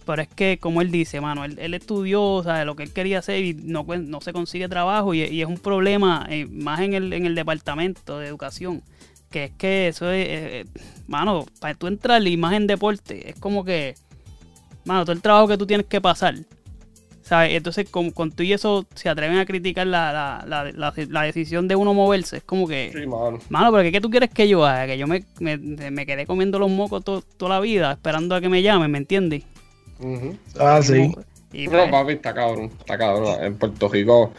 [0.07, 2.93] Pero es que, como él dice, mano, él, él estudió, o sea, lo que él
[2.93, 6.47] quería hacer y no, cuen- no se consigue trabajo y, y es un problema eh,
[6.51, 8.83] más en el, en el departamento de educación.
[9.31, 10.65] Que es que eso es, eh, eh,
[11.09, 13.95] mano, para tú entrar y más en deporte, es como que,
[14.85, 16.35] mano, todo el trabajo que tú tienes que pasar.
[17.23, 17.55] ¿Sabes?
[17.55, 21.23] Entonces, con, con tú y eso se atreven a criticar la, la, la, la, la
[21.23, 22.37] decisión de uno moverse.
[22.37, 23.39] Es como que, Sí, mano.
[23.49, 24.87] Mano, pero ¿qué, qué tú quieres que yo haga?
[24.87, 28.43] Que yo me, me, me quedé comiendo los mocos to- toda la vida esperando a
[28.43, 29.43] que me llamen, ¿me entiendes?
[30.59, 31.15] Ah, sí.
[31.53, 32.71] Y No, pues, papi, está cabrón.
[32.79, 33.43] Está cabrón.
[33.45, 34.33] En Puerto Rico.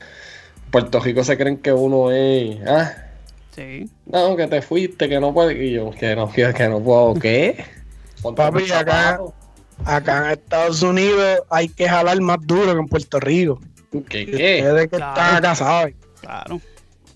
[0.72, 2.60] Puerto Rico se creen que uno es.
[2.68, 2.94] Ah,
[3.56, 3.90] sí.
[4.06, 5.58] no, que te fuiste, que no puedes.
[5.62, 7.14] Y yo, que no, que, que no puedo.
[7.16, 7.64] ¿Qué?
[8.36, 9.20] Papi, acá-.
[9.84, 13.60] Acá en Estados Unidos hay que jalar más duro que en Puerto Rico.
[14.10, 14.26] ¿Qué?
[14.26, 14.62] ¿Qué?
[14.64, 15.14] Ustedes que Claro.
[15.14, 15.96] están acá saben.
[16.22, 16.62] Claro.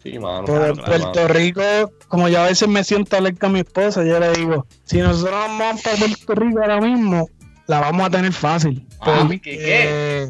[0.04, 0.46] Sí, mano.
[0.46, 1.62] Porque en claro, Puerto Rico,
[2.08, 5.00] como yo a veces me siento a hablar con mi esposa, yo le digo, si
[5.00, 7.30] nosotros vamos para Puerto Rico ahora mismo,
[7.70, 8.86] la vamos a tener fácil.
[9.00, 9.64] Ah, Porque, ¿qué, qué?
[10.24, 10.30] eh,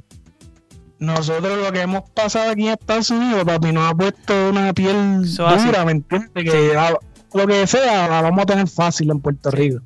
[1.00, 5.22] nosotros lo que hemos pasado aquí en Estados Unidos, papi, nos ha puesto una piel
[5.24, 5.66] Eso así.
[5.66, 6.32] dura, ¿me entiendes?
[6.44, 6.98] Que la-
[7.34, 9.80] lo que sea, la vamos a tener fácil en Puerto Rico.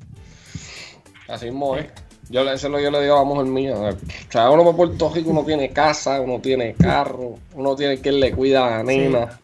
[1.28, 1.86] Así mismo es.
[2.30, 3.76] Yo le, eso es lo que yo le digo a la mujer mía.
[3.76, 3.92] O
[4.30, 8.32] sea, uno para Puerto Rico, uno tiene casa, uno tiene carro, uno tiene quien le
[8.32, 9.38] cuida a la nena.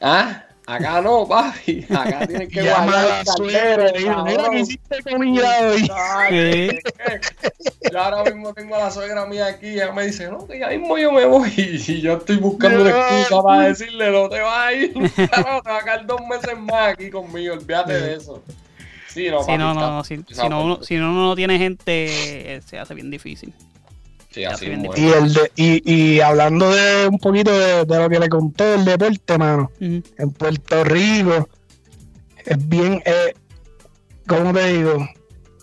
[0.00, 1.84] Ah, acá no, papi.
[1.90, 3.26] Acá tienes que guardar la el
[3.96, 5.88] dice, mira que hiciste comida hoy.
[7.90, 10.58] Yo ahora mismo tengo a la suegra mía aquí y ella me dice, no, que
[10.58, 11.50] ya mismo yo me voy.
[11.88, 14.92] Y yo estoy buscando una excusa para decirle, no te vas a ir.
[14.98, 18.42] No, te vas a quedar dos meses más aquí conmigo, olvídate de eso.
[19.08, 21.36] Sí, no, Si papi, no, no, está- si, si no, uno, si no, uno no
[21.36, 23.52] tiene gente, eh, se hace bien difícil.
[24.30, 24.66] Sí, así.
[24.66, 28.64] Y, el de, y, y hablando de un poquito de, de lo que le conté
[28.64, 31.48] del deporte, mano, en Puerto Rico
[32.48, 33.34] es bien, eh,
[34.26, 35.06] ¿cómo te digo?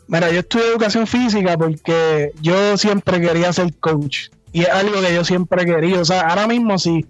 [0.08, 5.14] Mira, yo estudié educación física porque yo siempre quería ser coach y es algo que
[5.14, 6.02] yo siempre he querido.
[6.02, 7.06] O sea, ahora mismo si,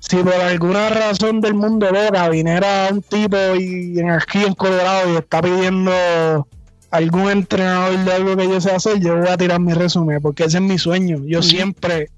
[0.00, 5.12] si por alguna razón del mundo loca viniera un tipo y en aquí en Colorado
[5.12, 6.48] y está pidiendo
[6.90, 10.44] algún entrenador de algo que yo sé hacer, yo voy a tirar mi resumen porque
[10.44, 11.18] ese es mi sueño.
[11.24, 12.10] Yo siempre,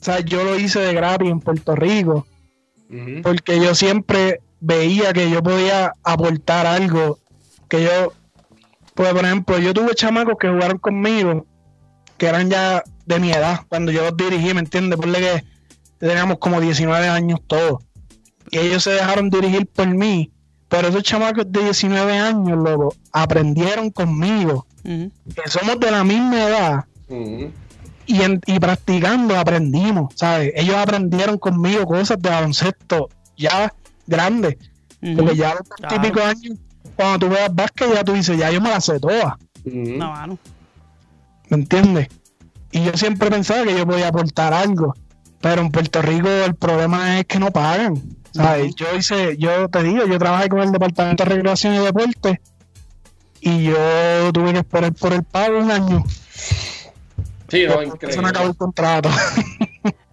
[0.00, 2.26] o sea, yo lo hice de gratis en Puerto Rico
[3.22, 7.18] porque yo siempre veía que yo podía aportar algo
[7.68, 8.12] que yo
[8.94, 11.44] pues por ejemplo yo tuve chamacos que jugaron conmigo
[12.16, 15.44] que eran ya de mi edad cuando yo los dirigí me entiendes ponle que
[15.98, 17.82] teníamos como 19 años todos.
[18.50, 20.30] Y ellos se dejaron dirigir por mí.
[20.74, 24.66] Pero esos chamacos de 19 años, loco, aprendieron conmigo.
[24.82, 25.12] Que
[25.48, 26.84] somos de la misma edad.
[28.06, 30.50] Y, en- y practicando aprendimos, ¿sabes?
[30.56, 33.72] Ellos aprendieron conmigo cosas de baloncesto ya
[34.08, 34.56] grandes.
[35.16, 35.94] Porque ya los Claro.
[35.94, 36.58] típicos años,
[36.96, 39.34] cuando tú veas básquet, ya tú dices, ya yo me las sé todas.
[39.64, 39.78] Ujú.
[39.96, 40.38] No, mano.
[41.50, 42.08] ¿Me entiendes?
[42.72, 44.92] Y yo siempre pensaba que yo podía aportar algo.
[45.40, 47.94] Pero en Puerto Rico el problema es que no pagan.
[48.34, 48.74] ¿Sabes?
[48.74, 52.40] Yo hice, yo te digo, yo trabajé con el Departamento de Recreación y Deporte
[53.40, 56.04] y yo tuve que esperar por el pago un año.
[57.48, 58.50] Sí, no, Porque se me acabó increíble.
[58.50, 59.10] el contrato.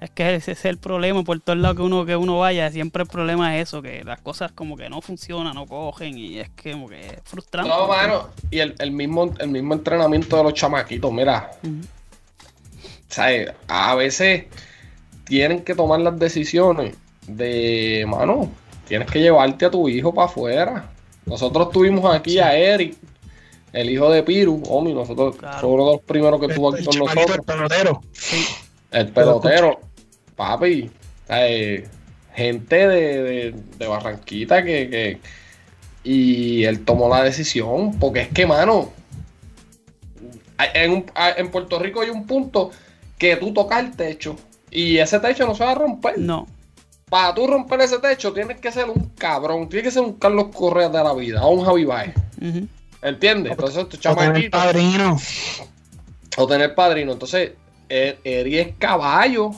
[0.02, 3.04] Es que ese es el problema por todos lados que uno que uno vaya, siempre
[3.04, 6.50] el problema es eso, que las cosas como que no funcionan, no cogen y es
[6.50, 7.70] que como que es frustrante.
[7.70, 8.30] No, mano.
[8.50, 11.52] Y el, el mismo, el mismo entrenamiento de los chamaquitos, mira.
[13.08, 13.52] ¿sabes?
[13.68, 14.46] A veces
[15.24, 16.96] tienen que tomar las decisiones
[17.28, 18.50] de, mano,
[18.88, 20.90] tienes que llevarte a tu hijo para afuera.
[21.26, 22.96] Nosotros tuvimos aquí a Eric,
[23.74, 25.72] el hijo de Piru, Omi, nosotros Claro.
[25.72, 27.36] de los primeros que estuvo aquí el con nosotros.
[27.38, 28.02] el pelotero.
[28.92, 29.80] El pelotero,
[30.36, 30.90] papi,
[31.28, 31.90] ¿sabes?
[32.34, 35.20] gente de, de- de Barranquita que, que-
[36.04, 38.90] Y él tomó la decisión, porque es que, mano,
[40.58, 41.06] hay- en, un-
[41.38, 42.72] en Puerto Rico hay un punto
[43.18, 44.36] que tú tocas el techo
[44.72, 46.18] y ese techo no se va a romper.
[46.18, 46.48] No,
[47.12, 50.46] Para tú romper ese techo tienes que ser un cabrón, tienes que ser un Carlos
[50.56, 52.14] Correa de la vida, o un Javi Baez.
[53.02, 53.52] ¿Entiendes?
[53.52, 55.18] Entonces, tu O tener chamaquito padrino.
[56.38, 57.12] o tener padrino.
[57.12, 57.52] Entonces,
[57.90, 59.52] Eri es caballo.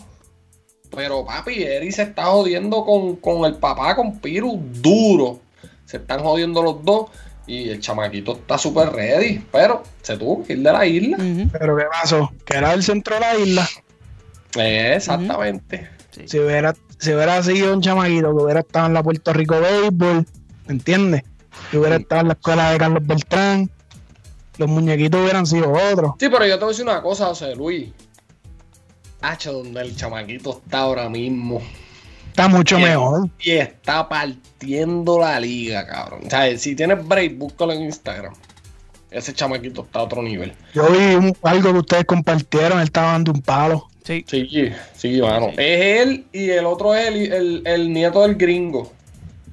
[0.96, 5.40] Pero papi, Eri se está jodiendo con, con el papá, con Piru, duro.
[5.86, 7.12] Se están jodiendo los dos.
[7.46, 9.46] Y el chamaquito está súper ready.
[9.52, 11.18] Pero se tuvo que ir de la isla.
[11.52, 12.34] Pero ¿qué pasó?
[12.46, 13.70] Que era el centro de la isla.
[14.56, 15.88] Eh, exactamente.
[16.10, 16.22] Sí.
[16.28, 20.26] Si hubiera, si hubiera sido un chamaquito que hubiera estado en la Puerto Rico Béisbol,
[20.68, 21.24] ¿me entiendes?
[21.70, 23.70] Que hubiera estado en la escuela de Carlos Beltrán,
[24.58, 26.14] los muñequitos hubieran sido otros.
[26.20, 27.90] Sí, pero yo te voy a decir una cosa, José Luis.
[29.22, 31.62] Hacho, donde el chamaquito está ahora mismo.
[32.30, 33.30] Está mucho mejor.
[33.40, 36.22] Y está partiendo la liga, cabrón.
[36.26, 38.34] O sea, si tienes break, búscalo en Instagram.
[39.12, 40.54] Ese chamaquito está a otro nivel.
[40.74, 43.88] Yo vi un- algo que ustedes compartieron, él estaba dando un palo.
[44.04, 44.24] Sí.
[44.28, 45.48] Sí, sí, mano.
[45.50, 45.56] Sí.
[45.58, 48.92] Es él y el otro es el, el- el nieto del gringo.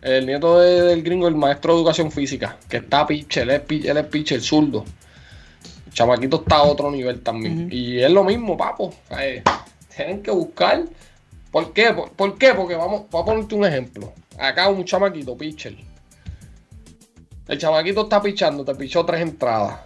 [0.02, 3.60] El nieto de- del gringo, el maestro de educación física, que está pitcher, él es,
[3.60, 4.84] pi- él es pitcher zurdo.
[5.86, 7.68] El chamaquito está a otro nivel también.
[7.70, 8.84] Y es lo mismo, papo.
[8.86, 9.42] O sea, eh,
[9.94, 10.84] tienen que buscar.
[11.50, 11.92] ¿Por qué?
[11.92, 12.54] ¿Por, por qué?
[12.54, 14.12] Porque vamos, voy a ponerte un ejemplo.
[14.38, 15.74] Acá un chamaquito, pitcher.
[17.48, 19.80] El chamaquito está pichando, te pichó tres entradas.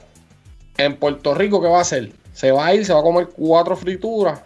[0.76, 2.12] En Puerto Rico, ¿qué va a hacer?
[2.34, 4.40] Se va a ir, se va a comer cuatro frituras.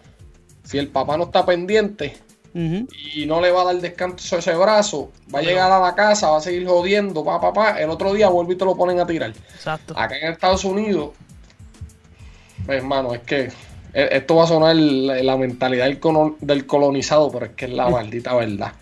[0.68, 2.14] Si el papá no está pendiente
[2.52, 5.94] y no le va a dar descanso a ese brazo, va a llegar a la
[5.94, 7.80] casa, va a seguir jodiendo, pa, pa, pa.
[7.80, 9.30] El otro día vuelve y te lo ponen a tirar.
[9.30, 9.94] Exacto.
[9.96, 11.12] Acá en Estados Unidos,
[12.66, 13.44] pues, hermano, es que
[13.94, 18.34] eh, esto va a sonar la, mentalidad del, colonizado, pero es que es la maldita
[18.34, 18.74] verdad.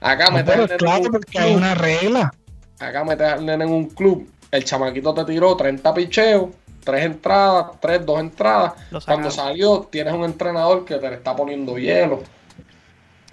[0.00, 2.32] Acá No, nene en claro, un porque hay una regla.
[2.78, 3.04] acá
[3.40, 6.48] nene en un club, el chamaquito te tiró 30 picheos,
[6.86, 8.72] 3 entradas, 3, 2 entradas.
[9.04, 12.22] Cuando salió, tienes un entrenador que te le está poniendo hielo,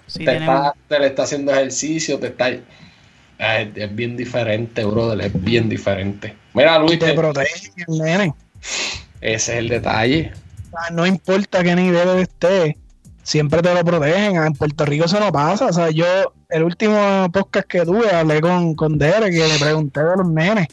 [0.06, 2.50] Sí, te, tenemos- está, te le está haciendo ejercicio, te está...
[3.38, 6.36] Ah, Es, es bien diferente, brother, es bien diferente.
[6.52, 8.34] Mira, Luis, te te- protege el nene.
[9.20, 10.32] ese es el detalle.
[10.92, 12.76] No importa qué nivel esté,
[13.22, 14.36] siempre te lo protegen.
[14.36, 15.66] En Puerto Rico eso no pasa.
[15.66, 16.04] O sea, yo,
[16.50, 20.66] el último podcast que tuve, hablé con, con Derek y le pregunté de los nenes.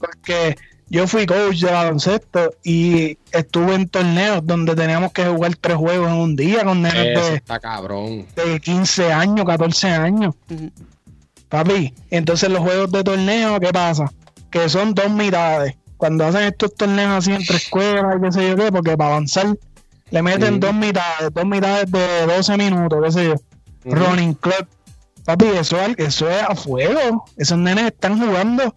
[0.00, 0.56] Porque
[0.88, 6.08] yo fui coach de baloncesto y estuve en torneos donde teníamos que jugar tres juegos
[6.08, 8.26] en un día con nenes Eso de, está cabrón.
[8.36, 10.34] de 15 años, 14 años.
[11.48, 14.12] Papi, entonces los juegos de torneo, ¿qué pasa?
[14.50, 15.74] Que son dos mitades.
[15.96, 19.46] Cuando hacen estos torneos así entre escuelas y qué sé yo qué, porque para avanzar
[20.10, 23.34] le meten dos mitades, dos mitades de 12 minutos, qué sé yo.
[23.84, 24.66] Running club.
[25.24, 27.24] Papi, eso, es- eso es a fuego.
[27.36, 28.74] Esos nenes están jugando,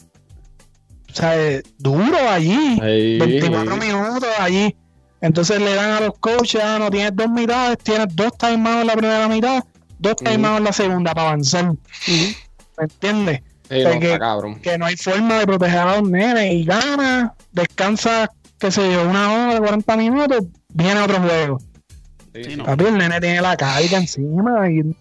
[1.11, 2.79] o sea, eh, duro allí.
[2.81, 3.79] Ey, 24 ey.
[3.79, 4.75] minutos allí.
[5.21, 8.87] Entonces le dan a los coaches, ah, no tienes dos mitades, tienes dos timeouts en
[8.87, 9.63] la primera mitad,
[9.99, 11.73] dos timeouts en la segunda para avanzar.
[12.07, 13.41] ¿Me entiendes?
[13.69, 17.33] Sí, O sea, no, que- no hay forma de proteger a los nenes y gana,
[17.51, 21.59] descansa, qué sé yo, una hora, 40 minutos, viene otro juego.
[22.33, 22.63] Sí, no.
[22.63, 24.95] Papi, el nene tiene la carga encima y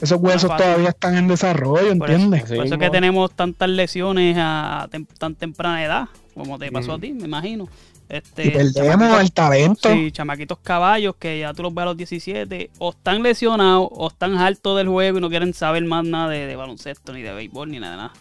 [0.00, 2.22] esos huesos todavía están en desarrollo, Por eso.
[2.22, 2.42] ¿entiendes?
[2.56, 6.94] Por eso es que tenemos tantas lesiones a tem- tan temprana edad, como te pasó
[6.94, 7.68] a ti, me imagino.
[8.08, 9.88] Este, Y perdemos el talento.
[9.90, 14.08] Sí, chamaquitos caballos que ya tú los ves a los 17 o están lesionados o
[14.08, 17.32] están hartos del juego y no quieren saber más nada de, de baloncesto, ni de
[17.32, 18.12] béisbol, ni nada de nada.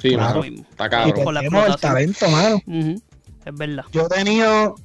[0.00, 0.42] Sí, Claro.
[0.42, 0.64] Mismo.
[0.70, 2.60] está y perdemos el talento, mano.
[3.44, 3.84] Es verdad.
[3.92, 4.76] Yo he tenido,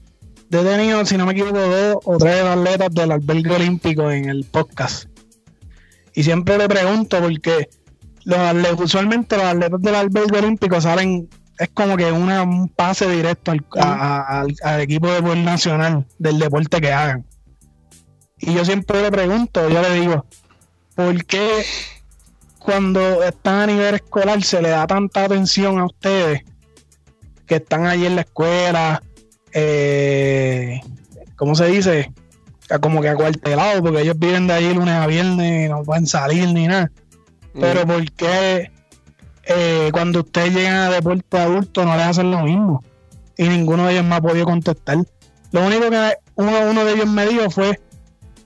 [0.49, 4.27] yo he tenido, si no me equivoco, dos o tres atletas del albergue olímpico en
[4.29, 5.05] el podcast.
[6.13, 7.69] Y siempre le pregunto porque
[8.25, 13.09] los atletas, usualmente los atletas del albergue olímpico salen, es como que una, un pase
[13.09, 17.25] directo al, equipo de deporte nacional del deporte que hagan.
[18.39, 20.25] Y yo siempre le pregunto, yo le digo,
[20.95, 21.63] ¿por qué
[22.57, 26.43] cuando están a nivel escolar se le da tanta atención a ustedes
[27.45, 29.03] que están allí en la escuela,
[29.53, 30.79] eh,
[31.35, 32.11] ¿cómo se dice?
[32.79, 36.47] Como que acuartelados, porque ellos viven de allí lunes a viernes y no pueden salir
[36.53, 36.91] ni nada.
[37.53, 38.71] Pero ¿por qué
[39.43, 42.83] eh, cuando ustedes llegan a deporte adulto no les hacen lo mismo?
[43.37, 44.97] Y ninguno de ellos me ha podido contestar.
[45.51, 47.79] Lo único que uno, uno de ellos me dijo fue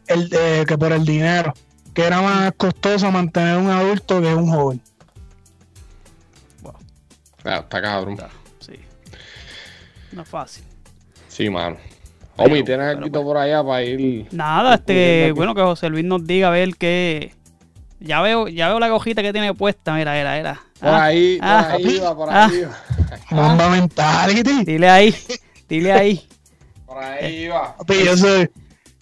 [0.08, 1.54] el, eh, que por el dinero,
[1.94, 4.82] que era más costoso mantener un adulto que un joven.
[7.44, 8.18] Ah, está cabrón.
[8.60, 8.80] Sí.
[10.12, 10.64] No es fácil.
[11.28, 11.78] Sí, mano.
[12.38, 13.24] Omi, ¿tienes pero algo pues.
[13.24, 14.28] por allá para ir?
[14.32, 17.34] Nada, este, bueno, que José Luis nos diga a ver qué.
[18.00, 20.62] Ya veo, ya veo la cojita que tiene puesta, mira, mira, mira.
[20.80, 22.46] Por Ah, ahí, por ah, ahí va, por ah.
[22.48, 22.78] ahí va.
[23.32, 24.66] Mamba mentality.
[24.66, 25.16] Dile ahí,
[25.70, 26.28] dile ahí.
[26.86, 27.76] Por ahí va.
[27.78, 28.50] Papi, yo soy,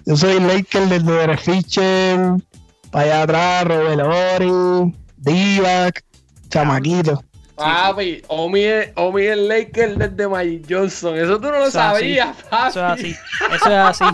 [0.05, 2.19] yo soy Laker desde Derek Fisher,
[2.91, 4.01] para allá atrás, Robert
[4.39, 6.03] Ori, Divac,
[6.49, 7.23] Chamaquito.
[7.55, 11.15] Papi, Omi es, Omi es Laker desde Magic Johnson.
[11.17, 12.69] Eso tú no lo sabías, papi.
[12.69, 13.09] Eso es así,
[13.55, 14.05] eso es así.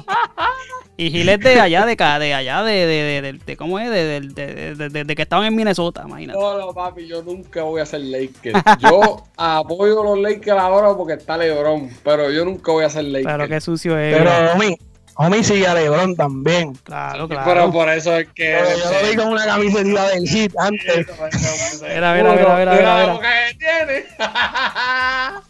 [0.97, 3.89] Y Giles de allá, de, ca- de allá, de, de, de, de- de- ¿cómo es?
[3.89, 6.37] De, de, de- de- de- de que estaban en Minnesota, imagínate.
[6.37, 8.51] No, no, papi, yo nunca voy a ser Laker.
[8.79, 13.05] Yo apoyo a los Lakers ahora porque está LeBron, pero yo nunca voy a ser
[13.05, 13.27] Laker.
[13.31, 14.17] Pero qué sucio es.
[14.17, 14.77] Pero Omi,
[15.21, 16.73] Omi sigue a LeBron también.
[16.75, 17.71] claro, Pero claro.
[17.73, 18.57] por eso es que.
[18.57, 21.07] Pero yo lo vi con una camiseta del hit antes.
[21.81, 23.13] Mira, mira, mira, mira, mira, la mira.
[23.13, 24.05] boca que tiene.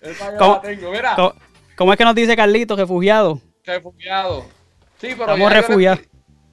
[0.00, 1.16] Esa yo ¿Cómo- la tengo, mira.
[1.76, 3.40] ¿Cómo, es que nos dice Carlito, refugiado?
[3.64, 4.44] Refugiado.
[5.00, 6.00] Sí, pero Estamos ya yo le refugiados.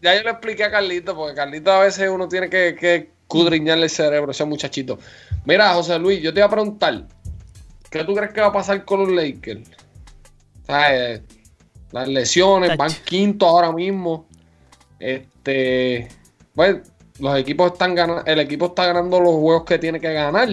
[0.02, 3.84] Ya yo le expliqué a Carlito, porque Carlito a veces uno tiene que, que cudriñarle
[3.86, 4.98] el cerebro, ese muchachito.
[5.46, 7.04] Mira, José Luis, yo te iba a preguntar,
[7.90, 9.70] ¿qué tú crees que va a pasar con los Lakers?
[10.66, 11.22] ¿Sabes?
[11.92, 14.26] Las lesiones, van quinto ahora mismo.
[15.00, 16.08] Este,
[16.56, 16.78] pues,
[17.20, 20.50] los equipos están ganando, el equipo está ganando los juegos que tiene que ganar,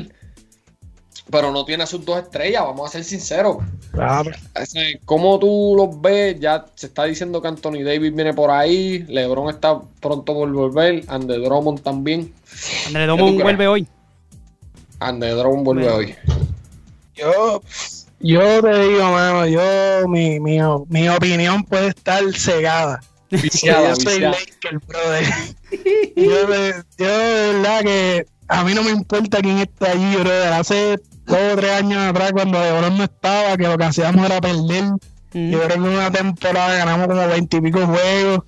[1.31, 3.59] pero no tiene a sus dos estrellas, vamos a ser sinceros.
[3.92, 4.31] Claro.
[4.55, 6.38] Ese, ¿Cómo tú los ves?
[6.40, 11.05] Ya se está diciendo que Anthony Davis viene por ahí, LeBron está pronto por volver,
[11.09, 12.33] Andy Drummond también.
[12.92, 13.42] Domón crees?
[13.42, 13.87] vuelve hoy.
[15.01, 15.96] Andy Drummond vuelve Bueno.
[15.96, 16.14] hoy.
[17.14, 17.62] Yo,
[18.20, 23.00] yo te digo, mano, yo, mi, mi, mi opinión puede estar cegada.
[23.31, 24.20] Viciada, yo soy.
[24.20, 25.24] Laker, brother.
[26.16, 30.52] yo, de, yo de verdad que a mí no me importa quién está allí, brother.
[30.52, 34.40] Hace dos o tres años atrás, cuando LeBron no estaba, que lo que hacíamos era
[34.40, 34.85] perder.
[35.33, 38.44] Yo creo que en una temporada ganamos como veintipico juegos.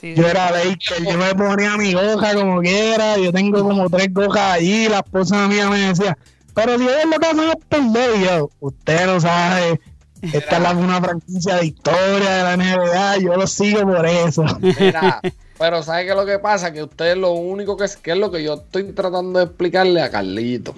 [0.00, 3.18] Sí, Yo era Laker, yo me ponía mi goja como quiera.
[3.18, 4.88] Yo tengo como tres gojas allí.
[4.88, 6.16] La esposa mía me decía,
[6.54, 8.20] pero si ellos lo que hacen es.
[8.20, 9.80] Y yo, usted no sabe.
[10.22, 13.18] Esta es la, una franquicia de historia de la NBA.
[13.18, 14.44] Yo lo sigo por eso.
[14.60, 15.20] Mira,
[15.58, 16.72] pero ¿sabes qué es lo que pasa?
[16.72, 20.00] Que ustedes lo único que es, que es lo que yo estoy tratando de explicarle
[20.00, 20.74] a Carlito.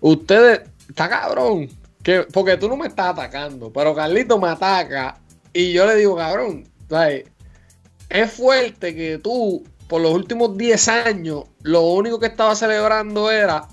[0.00, 1.68] Ustedes, está cabrón,
[2.02, 5.18] que, porque tú no me estás atacando, pero Carlito me ataca
[5.52, 7.24] y yo le digo, cabrón, ¿sabes?
[8.08, 13.68] es fuerte que tú, por los últimos 10 años, lo único que estabas celebrando era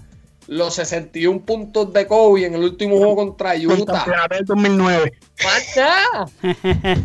[0.55, 3.93] los 61 puntos de Kobe en el último juego contra El Utah.
[3.93, 5.13] campeonato del 2009.
[5.43, 6.25] Más nada.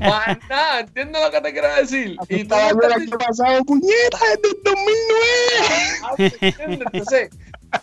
[0.00, 0.80] Más nada.
[0.80, 2.16] ¿Entiendes lo que te quiero decir?
[2.28, 5.98] Y yo estás el año pasado, puñeta, desde el 2009.
[6.02, 6.80] Ah, ¿entiendes?
[6.92, 7.30] Entonces,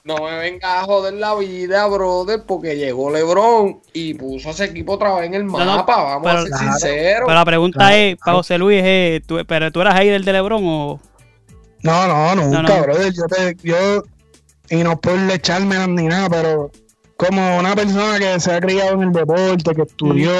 [0.04, 4.66] no me vengas a joder la vida, brother, porque llegó LeBron y puso a ese
[4.66, 5.96] equipo otra vez en el no, mapa.
[6.04, 6.72] Vamos pero- a ser Claro.
[6.74, 7.24] sinceros.
[7.28, 8.38] Pero la pregunta Claro, es, para.
[8.38, 11.00] José Luis, es, ¿tú, ¿pero tú eras ahí del de Lebron o...?
[11.84, 12.82] No, no, nunca, No, no.
[12.82, 13.14] brother.
[13.14, 14.04] Yo, te, yo,
[14.70, 16.72] y no por echarme ni nada, pero
[17.18, 20.32] como una persona que se ha criado en el deporte, que estudió,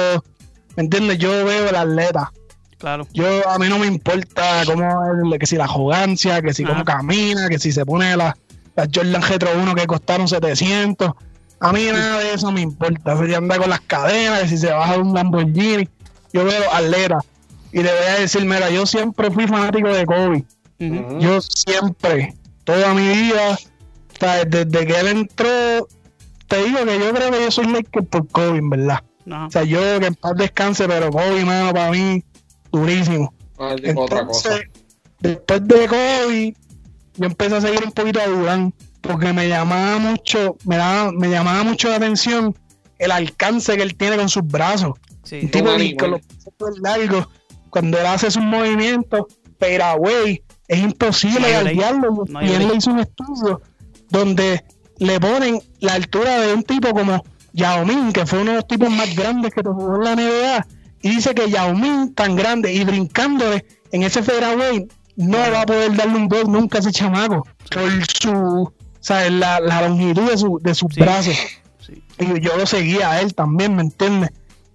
[0.76, 1.18] ¿me entiendes?
[1.18, 2.32] Yo veo el atleta.
[2.78, 3.06] Claro.
[3.12, 6.72] Yo, a mí no me importa cómo es, que si la arrogancia, que si Ajá.
[6.72, 8.34] cómo camina, que si se pone las
[8.76, 11.12] las Jordan Retro 1 que costaron 700.
[11.60, 13.16] A mí nada de eso me importa.
[13.16, 15.88] Si anda con las cadenas, que si se baja de un Lamborghini.
[16.32, 17.24] Yo veo atletas.
[17.72, 20.44] Y te voy a decir, mira, yo siempre fui fanático de Kobe.
[20.78, 22.34] Yo siempre,
[22.64, 23.58] toda mi vida,
[24.18, 25.88] sea, desde que él entró,
[26.48, 29.02] te digo que yo creo que yo soy Laker por Kobe, en verdad.
[29.28, 32.22] O sea, yo que en paz descanse, pero Kobe, mano, para mí,
[32.70, 33.34] durísimo.
[33.58, 34.50] Él dijo otra cosa.
[34.50, 34.70] Entonces,
[35.20, 36.54] después de Kobe,
[37.16, 41.28] yo empecé a seguir un poquito a Durán, porque me llamaba mucho, me, daba, me
[41.28, 42.54] llamaba mucho la atención
[42.98, 44.92] el alcance que él tiene con sus brazos.
[45.22, 45.40] Sí.
[45.42, 47.28] Un tipo que con los brazos largos,
[47.70, 49.24] cuando él hace sus movimientos,
[49.58, 51.40] pero güey, es imposible
[52.28, 53.60] No y él le hizo un estudio
[54.16, 54.64] donde
[54.98, 58.66] le ponen la altura de un tipo como Yao Ming, que fue uno de los
[58.66, 60.66] tipos más grandes que jugó en la NBA,
[61.02, 64.86] y dice que Yao Ming, tan grande, y brincándole en ese fairway,
[65.16, 67.90] no va a poder darle un gol nunca a ese chamaco, por
[68.20, 71.00] su, sea, la, la longitud de, su, de sus Sí.
[71.00, 71.36] brazos.
[71.86, 72.02] Sí.
[72.18, 74.30] Y yo lo seguía a él también, ¿me entiendes?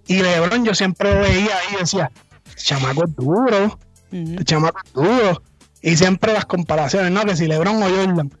[0.06, 2.10] Y LeBron yo siempre lo veía ahí y decía,
[2.48, 3.78] "Este chamaco es duro,
[4.10, 5.42] este chamaco es duro.
[5.82, 7.24] Y siempre las comparaciones, ¿no?
[7.24, 8.32] Que si LeBron o Jordan.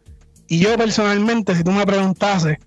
[0.52, 2.58] Y yo personalmente, si tú me preguntases,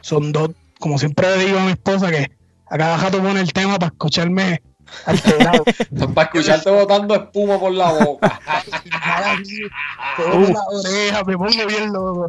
[0.00, 2.30] son dos, como siempre le digo a mi esposa, que
[2.70, 4.62] a cada rato pone el tema para escucharme
[5.06, 5.64] alterado.
[6.14, 8.40] Para escucharte botando espuma por la boca.
[10.16, 12.28] Pongo la oreja, me pongo bien loco.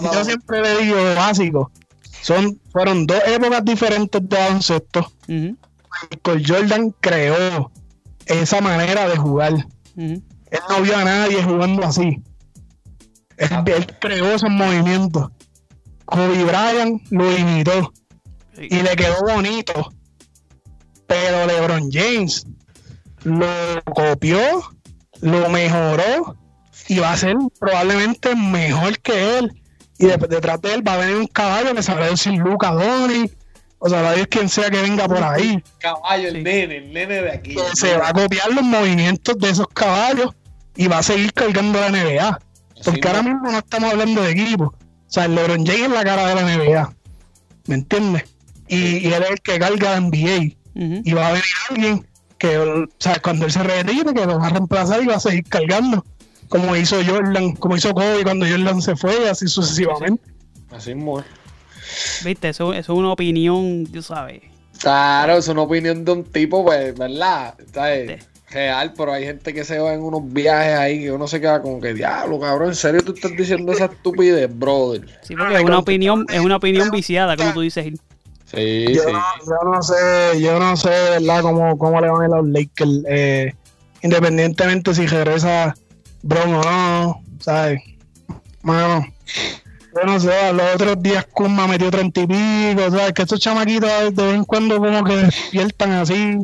[0.00, 1.70] Yo siempre le digo, básico,
[2.22, 5.00] son, fueron dos épocas diferentes de baloncesto.
[5.28, 5.58] Ujú.
[6.10, 7.70] Michael Jordan creó
[8.24, 9.52] esa manera de jugar.
[9.98, 10.22] Él
[10.70, 12.22] no vio a nadie jugando así.
[13.36, 15.30] Él, él creó esos movimientos.
[16.04, 17.92] Kobe Bryant lo imitó
[18.54, 18.68] Sí.
[18.70, 19.92] y le quedó bonito.
[21.06, 22.46] Pero LeBron James
[23.24, 23.46] lo
[23.94, 24.40] copió,
[25.20, 26.36] lo mejoró
[26.88, 29.52] y va a ser probablemente mejor que él.
[29.98, 33.30] Y de- detrás de él va a venir un caballo que sabrá decir Luca Doni.
[33.78, 35.62] O sea, va Dios quien sea que venga por ahí.
[35.78, 37.54] caballo, el nene, el nene de aquí.
[37.54, 40.30] que se va a copiar los movimientos de esos caballos
[40.76, 42.38] y va a seguir cargando la NBA.
[42.84, 43.28] Porque Sí, ahora no.
[43.30, 44.64] mismo no estamos hablando de equipo.
[44.64, 44.74] O
[45.06, 46.94] sea, el LeBron James es la cara de la NBA.
[47.66, 48.24] ¿Me entiendes?
[48.68, 50.54] Y, y él es el que carga la NBA.
[50.74, 52.06] Y va a venir alguien
[52.38, 55.20] que, o sea, cuando él se retire, que lo va a reemplazar y va a
[55.20, 56.04] seguir cargando.
[56.48, 60.22] Como hizo Jordan, como hizo Kobe cuando Jordan se fue, y así sucesivamente.
[60.70, 62.24] Así es.
[62.24, 64.42] Viste, eso, eso es una opinión, tú sabes.
[64.78, 67.54] Claro, es una opinión de un tipo, pues, ¿verdad?
[67.72, 68.26] ¿Sabes?
[68.52, 71.62] Real, pero hay gente que se va en unos viajes ahí que uno se queda
[71.62, 75.06] como que, diablo, cabrón, ¿en serio tú estás diciendo esa estupidez, brother?
[75.22, 77.84] Sí, porque es una opinión, es una opinión viciada, como tú dices.
[77.84, 78.00] Gil.
[78.44, 79.12] Sí, yo, sí.
[79.12, 81.40] no, yo no sé, yo no sé, ¿verdad?
[81.40, 83.04] Cómo, cómo le van a ir a los Lakers.
[83.08, 83.54] eh,
[84.02, 85.74] independientemente si regresa
[86.22, 87.80] Bron o no, ¿sabes?
[88.62, 89.06] Mano,
[89.94, 93.12] yo no sé, los otros días Kuma metió treinta y pico, ¿sabes?
[93.12, 96.38] Que estos chamaquitos de vez en cuando como que despiertan así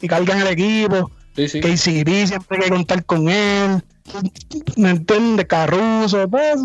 [0.00, 1.10] y cargan el equipo.
[1.36, 1.60] Sí, sí.
[1.60, 3.82] KCP siempre hay que contar con él.
[4.76, 5.46] ¿Me entiendes?
[5.46, 6.56] Caruso, pues,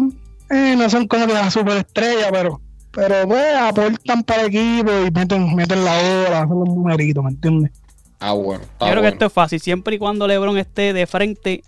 [0.49, 2.61] eh, no son como que las superestrellas, pero,
[2.91, 7.32] pero pues aportan para el equipo y meten, meten la hora, hacen los numeritos, ¿me
[7.32, 7.72] entiendes?
[8.20, 8.63] Ah, bueno.
[8.82, 9.59] Yo creo que esto es fácil.
[9.59, 11.63] Siempre y cuando LeBron esté de frente,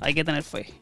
[0.00, 0.81] hay que tener fe.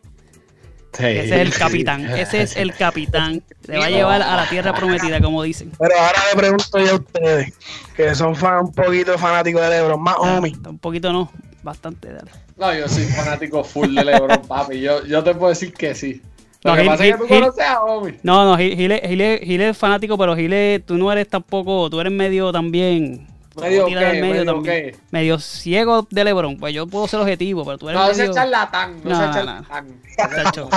[0.92, 1.04] Sí.
[1.06, 2.04] Ese es el capitán.
[2.10, 3.42] Ese es el capitán.
[3.64, 5.70] Se va a llevar a la tierra prometida, como dicen.
[5.78, 7.52] Pero ahora le pregunto yo a ustedes,
[7.96, 10.52] que son fan, un poquito fanáticos de LeBron, más Omi.
[10.68, 11.30] Un poquito no,
[11.62, 12.12] bastante.
[12.12, 12.30] Dale.
[12.58, 14.80] No, yo soy fanático full de LeBron, papi.
[14.80, 16.20] Yo, yo te puedo decir que sí.
[16.62, 18.12] Lo No, que Gil- pasa es que tú Gil- conoces a Omi.
[18.22, 21.10] No, no, Gil, Gil es- Gil es- Gil es fanático, pero Gil es- tú no
[21.12, 23.26] eres tampoco, tú eres medio también.
[23.60, 23.94] ¿Medio qué?
[23.94, 24.92] medio ¿Medio también.
[24.92, 24.96] qué?
[25.10, 26.56] Medio ciego de LeBron.
[26.58, 28.30] Pues yo puedo ser objetivo, pero tú eres No, ese medio.
[28.30, 29.00] es charlatán.
[29.04, 30.00] No, No, ese no, charlatán.
[30.16, 30.68] Tacho.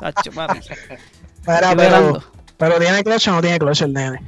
[0.00, 0.58] Tacho, papi.
[1.40, 2.22] Estoy pero,
[2.58, 4.20] pero tiene clutch o no tiene clutch el nene.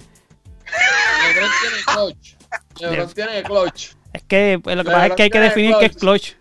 [1.29, 2.35] LeBron tiene clutch.
[2.81, 3.91] LeBron tiene clutch.
[4.13, 6.33] Es que pues, lo que LeBron pasa es que hay que definir qué es clutch.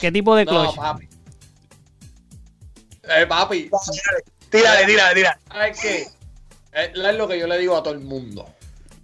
[0.00, 0.76] ¿Qué tipo de No, clutch?
[0.76, 1.08] papi.
[3.04, 3.70] Eh, papi.
[4.50, 5.38] Tírale, tírale, tírale.
[5.50, 6.02] ¿Sabes qué?
[6.72, 8.46] Es es lo que yo le digo a todo el mundo.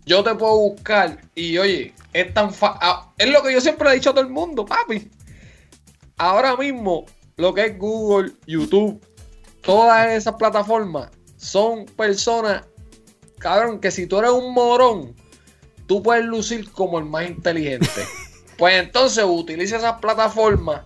[0.06, 3.88] Yo te puedo buscar y oye, es tan fa ah, Es lo que yo siempre
[3.88, 5.10] le he dicho a todo el mundo, papi.
[6.16, 9.00] Ahora mismo, lo que es Google, YouTube,
[9.62, 12.64] todas esas plataformas son personas,
[13.38, 15.14] cabrón, que si tú eres un morón,
[15.86, 17.88] tú puedes lucir como el más inteligente.
[18.58, 20.82] pues entonces utiliza esas plataformas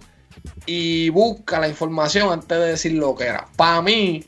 [0.64, 3.48] y busca la información antes de decir lo que era.
[3.56, 4.24] Para mí,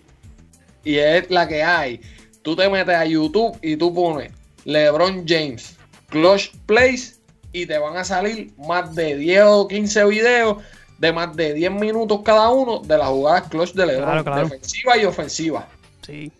[0.84, 2.01] y es la que hay.
[2.43, 4.32] Tú te metes a YouTube y tú pones
[4.71, 5.77] LeBron James,
[6.09, 7.21] Clutch Plays
[7.53, 10.59] y te van a salir más de 10 o 15 videos
[10.99, 14.43] de más de 10 minutos cada uno de las jugadas clutch de LeBron, Claro, claro.
[14.45, 15.68] defensiva y ofensiva.
[16.07, 16.31] Sí.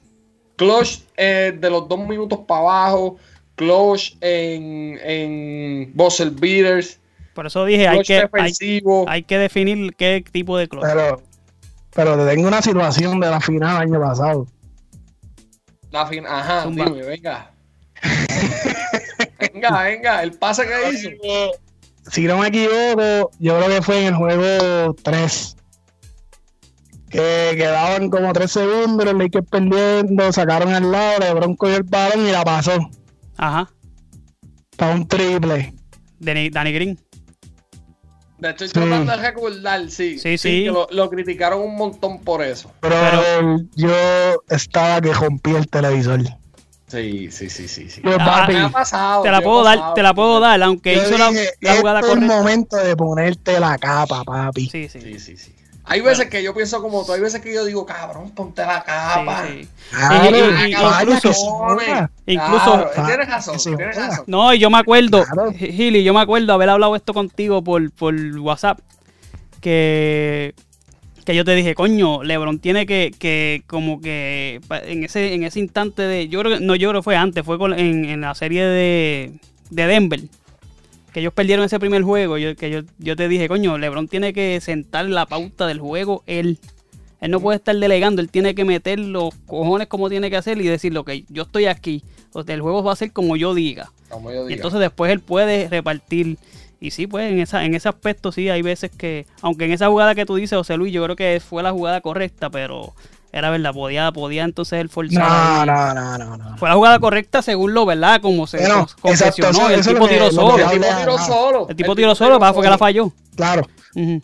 [0.57, 3.17] Clutch eh, de los 2 minutos para abajo,
[3.57, 6.99] clutch en, en buzzer beaters,
[7.35, 8.29] Por eso dije, hay que,
[9.09, 10.85] hay, que definir qué tipo de clutch.
[10.85, 11.23] Pero,
[11.95, 14.47] pero te tengo una situación de la final del año pasado.
[15.91, 16.85] La fin- Ajá, Zumba.
[16.85, 17.51] dime, venga.
[19.39, 21.11] Venga, venga, el pase que hizo.
[22.11, 25.57] Si no me equivoco, yo creo que fue en el juego 3.
[27.09, 32.27] Que quedaban como 3 segundos, los Lakers perdiendo, sacaron al lado, LeBron cogió el balón
[32.27, 32.89] y la pasó.
[33.37, 33.69] Ajá.
[34.77, 35.75] Para un triple.
[36.21, 36.99] Danny, Danny Green.
[38.39, 38.89] De hecho, estoy Sí.
[38.89, 40.19] tratando de recordar, sí.
[40.19, 40.65] Sí, sí.
[40.65, 42.73] que lo, lo criticaron un montón por eso.
[42.81, 43.93] Pero, Pero- yo
[44.49, 46.21] estaba que rompí el televisor.
[46.91, 47.89] Sí, sí, sí, sí.
[47.89, 48.03] sí.
[48.05, 49.23] Ah, papi, Me ha pasado.
[49.23, 49.95] Te la puedo dar, pasado.
[49.95, 52.37] te la puedo dar, aunque hizo la, dije, la jugada este es el correcta.
[52.43, 54.69] momento de ponerte la capa, papi.
[54.69, 55.01] Sí, sí.
[55.01, 55.55] Sí, sí, sí.
[55.85, 58.83] Hay veces que yo pienso como tú, hay veces que yo digo, cabrón, ponte la
[58.85, 59.45] capa.
[59.49, 59.69] Sí, sí.
[59.91, 60.37] Claro,
[60.67, 62.11] Y- incluso- joda.
[62.27, 64.25] Incluso- Claro, tienes razón, tienes razón.
[64.29, 65.53] No, y yo me acuerdo, Claro.
[65.53, 68.79] Gili, yo me acuerdo haber hablado esto contigo por, por WhatsApp,
[69.61, 70.55] que,
[71.31, 75.61] que yo te dije, coño, Lebron tiene que, que como que en ese, en ese
[75.61, 78.21] instante de, yo creo que, no, yo creo que fue antes, fue con- en, en
[78.21, 79.33] la serie de,
[79.71, 80.21] de Denver,
[81.13, 84.33] que ellos perdieron ese primer juego, yo, que yo, yo te dije, coño, Lebron tiene
[84.33, 86.59] que sentar la pauta del juego él.
[87.21, 90.59] Él no puede estar delegando, él tiene que meter los cojones como tiene que hacer
[90.59, 92.03] y decir, lo que yo estoy aquí,
[92.33, 93.93] o sea, el juego va a ser como yo diga.
[94.09, 94.55] Como yo Y diga.
[94.55, 96.39] entonces después él puede repartir.
[96.81, 99.89] Y sí, pues en, esa, en ese aspecto sí hay veces que, aunque en esa
[99.89, 102.95] jugada que tú dices, José Luis, yo creo que fue la jugada correcta, pero
[103.33, 105.67] era verdad, podía, podía entonces él forzar.
[105.67, 106.57] No, no, no, no, no.
[106.57, 108.21] Fue la jugada correcta según lo, ¿verdad?
[108.23, 110.57] Como se Bueno, confesionó, exacto, el tipo tiró solo.
[110.59, 111.67] el tipo tiró solo.
[111.69, 113.13] El tipo tiró solo, para fue que la falló.
[113.37, 113.69] Claro,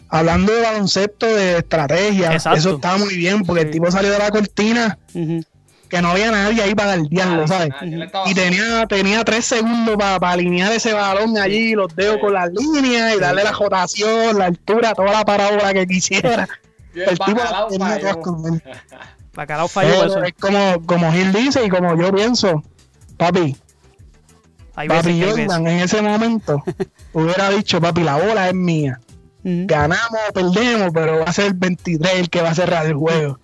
[0.09, 2.59] hablando de baloncesto, de estrategia, Exacto.
[2.59, 3.67] eso estaba muy bien, porque Sí.
[3.67, 5.43] el tipo salió de la cortina, Ujú.
[5.89, 7.71] Que no había nadie ahí para guardiarlo, ¿sabes?
[7.81, 12.21] Ah, Y tenía, tenía tres segundos para alinear ese balón allí, los dedos Sí.
[12.21, 16.49] con las líneas y darle la rotación, la altura, toda la parábola que quisiera.
[16.95, 18.63] El tipo tenía todas con él.
[19.35, 20.23] Bacalao falló Pero eso.
[20.25, 22.63] es como, como Gil dice y como yo pienso,
[23.19, 23.55] papi,
[24.77, 25.23] Hay papi.
[25.23, 26.63] Jordan en ese momento
[27.13, 28.99] hubiera dicho, papi, la bola es mía.
[29.45, 32.95] Ganamos o perdemos, pero va a ser el 23 el que va a cerrar el
[32.95, 33.39] juego.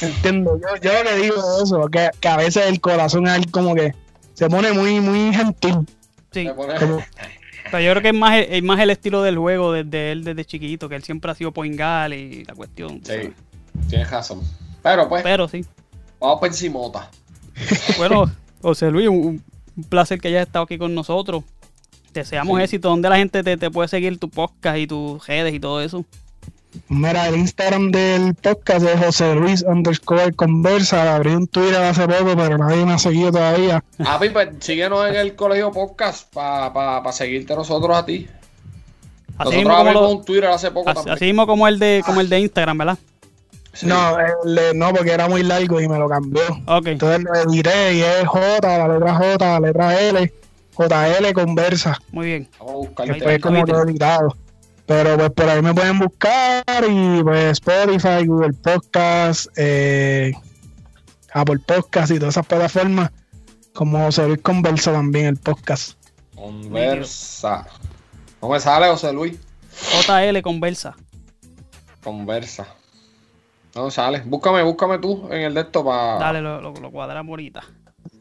[0.00, 3.74] Entiendo, yo, yo lo que digo eso, que, que a veces el corazón ahí como
[3.74, 3.94] que
[4.34, 5.86] se pone muy, muy gentil.
[6.32, 6.48] Sí.
[6.56, 6.74] Pone-
[7.84, 10.88] yo creo que es más, es más el estilo del juego desde él desde chiquito,
[10.88, 13.00] que él siempre ha sido point guard y la cuestión.
[13.04, 13.30] Sí, sabes.
[13.88, 14.40] tienes razón.
[14.82, 15.64] Pero pues, Pero sí.
[16.18, 17.10] vamos por encimota.
[17.98, 18.30] Bueno,
[18.62, 19.42] José Luis, un,
[19.76, 21.44] un placer que hayas estado aquí con nosotros.
[22.14, 22.64] Deseamos Sí.
[22.64, 22.88] éxito.
[22.88, 26.04] ¿Dónde la gente te, te puede seguir tu podcast y tus redes y todo eso?
[26.88, 31.16] Mira, el Instagram del podcast es José Luis underscore conversa.
[31.16, 33.82] Abrí un Twitter hace poco, pero nadie me ha seguido todavía.
[33.98, 38.28] Ah, pues síguenos en el colegio podcast para pa, pa seguirte nosotros a ti.
[39.38, 41.14] Así nosotros mismo, como abrimos lo- un Twitter hace poco así, también.
[41.16, 42.98] así mismo como el de como el de Instagram, ¿verdad?
[43.72, 43.86] Sí.
[43.86, 46.42] No, el de- no, porque era muy largo y me lo cambió.
[46.84, 50.32] Entonces lo edité y es J, la letra J, la letra L,
[50.76, 51.98] JL conversa.
[52.12, 52.48] Muy bien.
[52.58, 53.48] Vamos a buscar Ahí el Después está.
[53.48, 54.36] como todo editado.
[54.90, 60.32] Pero pues por ahí me pueden buscar y pues Spotify, Google Podcast, eh,
[61.32, 63.12] Apple Podcast y todas esas plataformas.
[63.72, 65.92] Como José Luis Conversa también el podcast.
[66.34, 67.68] Conversa.
[68.42, 69.38] No me sale José Luis.
[70.08, 70.96] JL Conversa.
[72.02, 72.66] Conversa.
[73.76, 74.24] No sale.
[74.26, 76.18] Búscame, búscame tú en el de esto para.
[76.18, 77.62] Dale, lo, lo, lo cuadramos ahorita.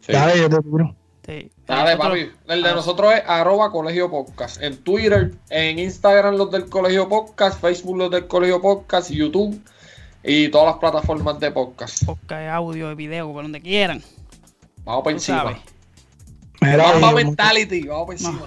[0.02, 0.12] Sí.
[0.12, 0.96] Dale, yo te tiro.
[1.30, 1.52] Sí.
[1.68, 2.52] Dale, Nosotros- papi.
[2.54, 2.74] El de Ah.
[2.74, 4.62] nosotros es arroba colegio podcast.
[4.64, 9.62] En Twitter, en Instagram los del colegio podcast, Facebook los del colegio podcast, YouTube
[10.24, 12.04] y todas las plataformas de podcast.
[12.04, 14.02] Podcast, audio, video, por donde quieran.
[14.86, 15.60] Vamos para encima.
[16.62, 18.42] Mira, Mamba y- Mentality, vamos para encima.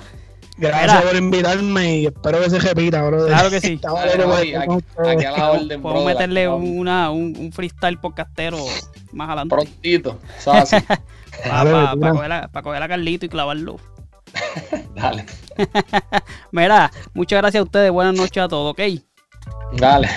[0.58, 1.02] gracias Mira.
[1.08, 3.26] por invitarme y espero que se repita, bro.
[3.26, 3.80] Claro que sí.
[5.06, 8.58] Aquí, a la orden, Podemos brother, meterle una, un, un freestyle podcastero
[9.12, 9.54] más adelante.
[9.54, 10.18] Prontito.
[10.40, 10.70] ¿sabes?
[11.48, 12.10] Para tira.
[12.12, 13.76] coger, a- pa' coger a Carlito y clavarlo.
[14.94, 15.26] Dale.
[16.52, 17.90] Mira, muchas gracias a ustedes.
[17.90, 18.80] Buenas noches a todos, ¿ok?
[19.76, 20.08] Dale.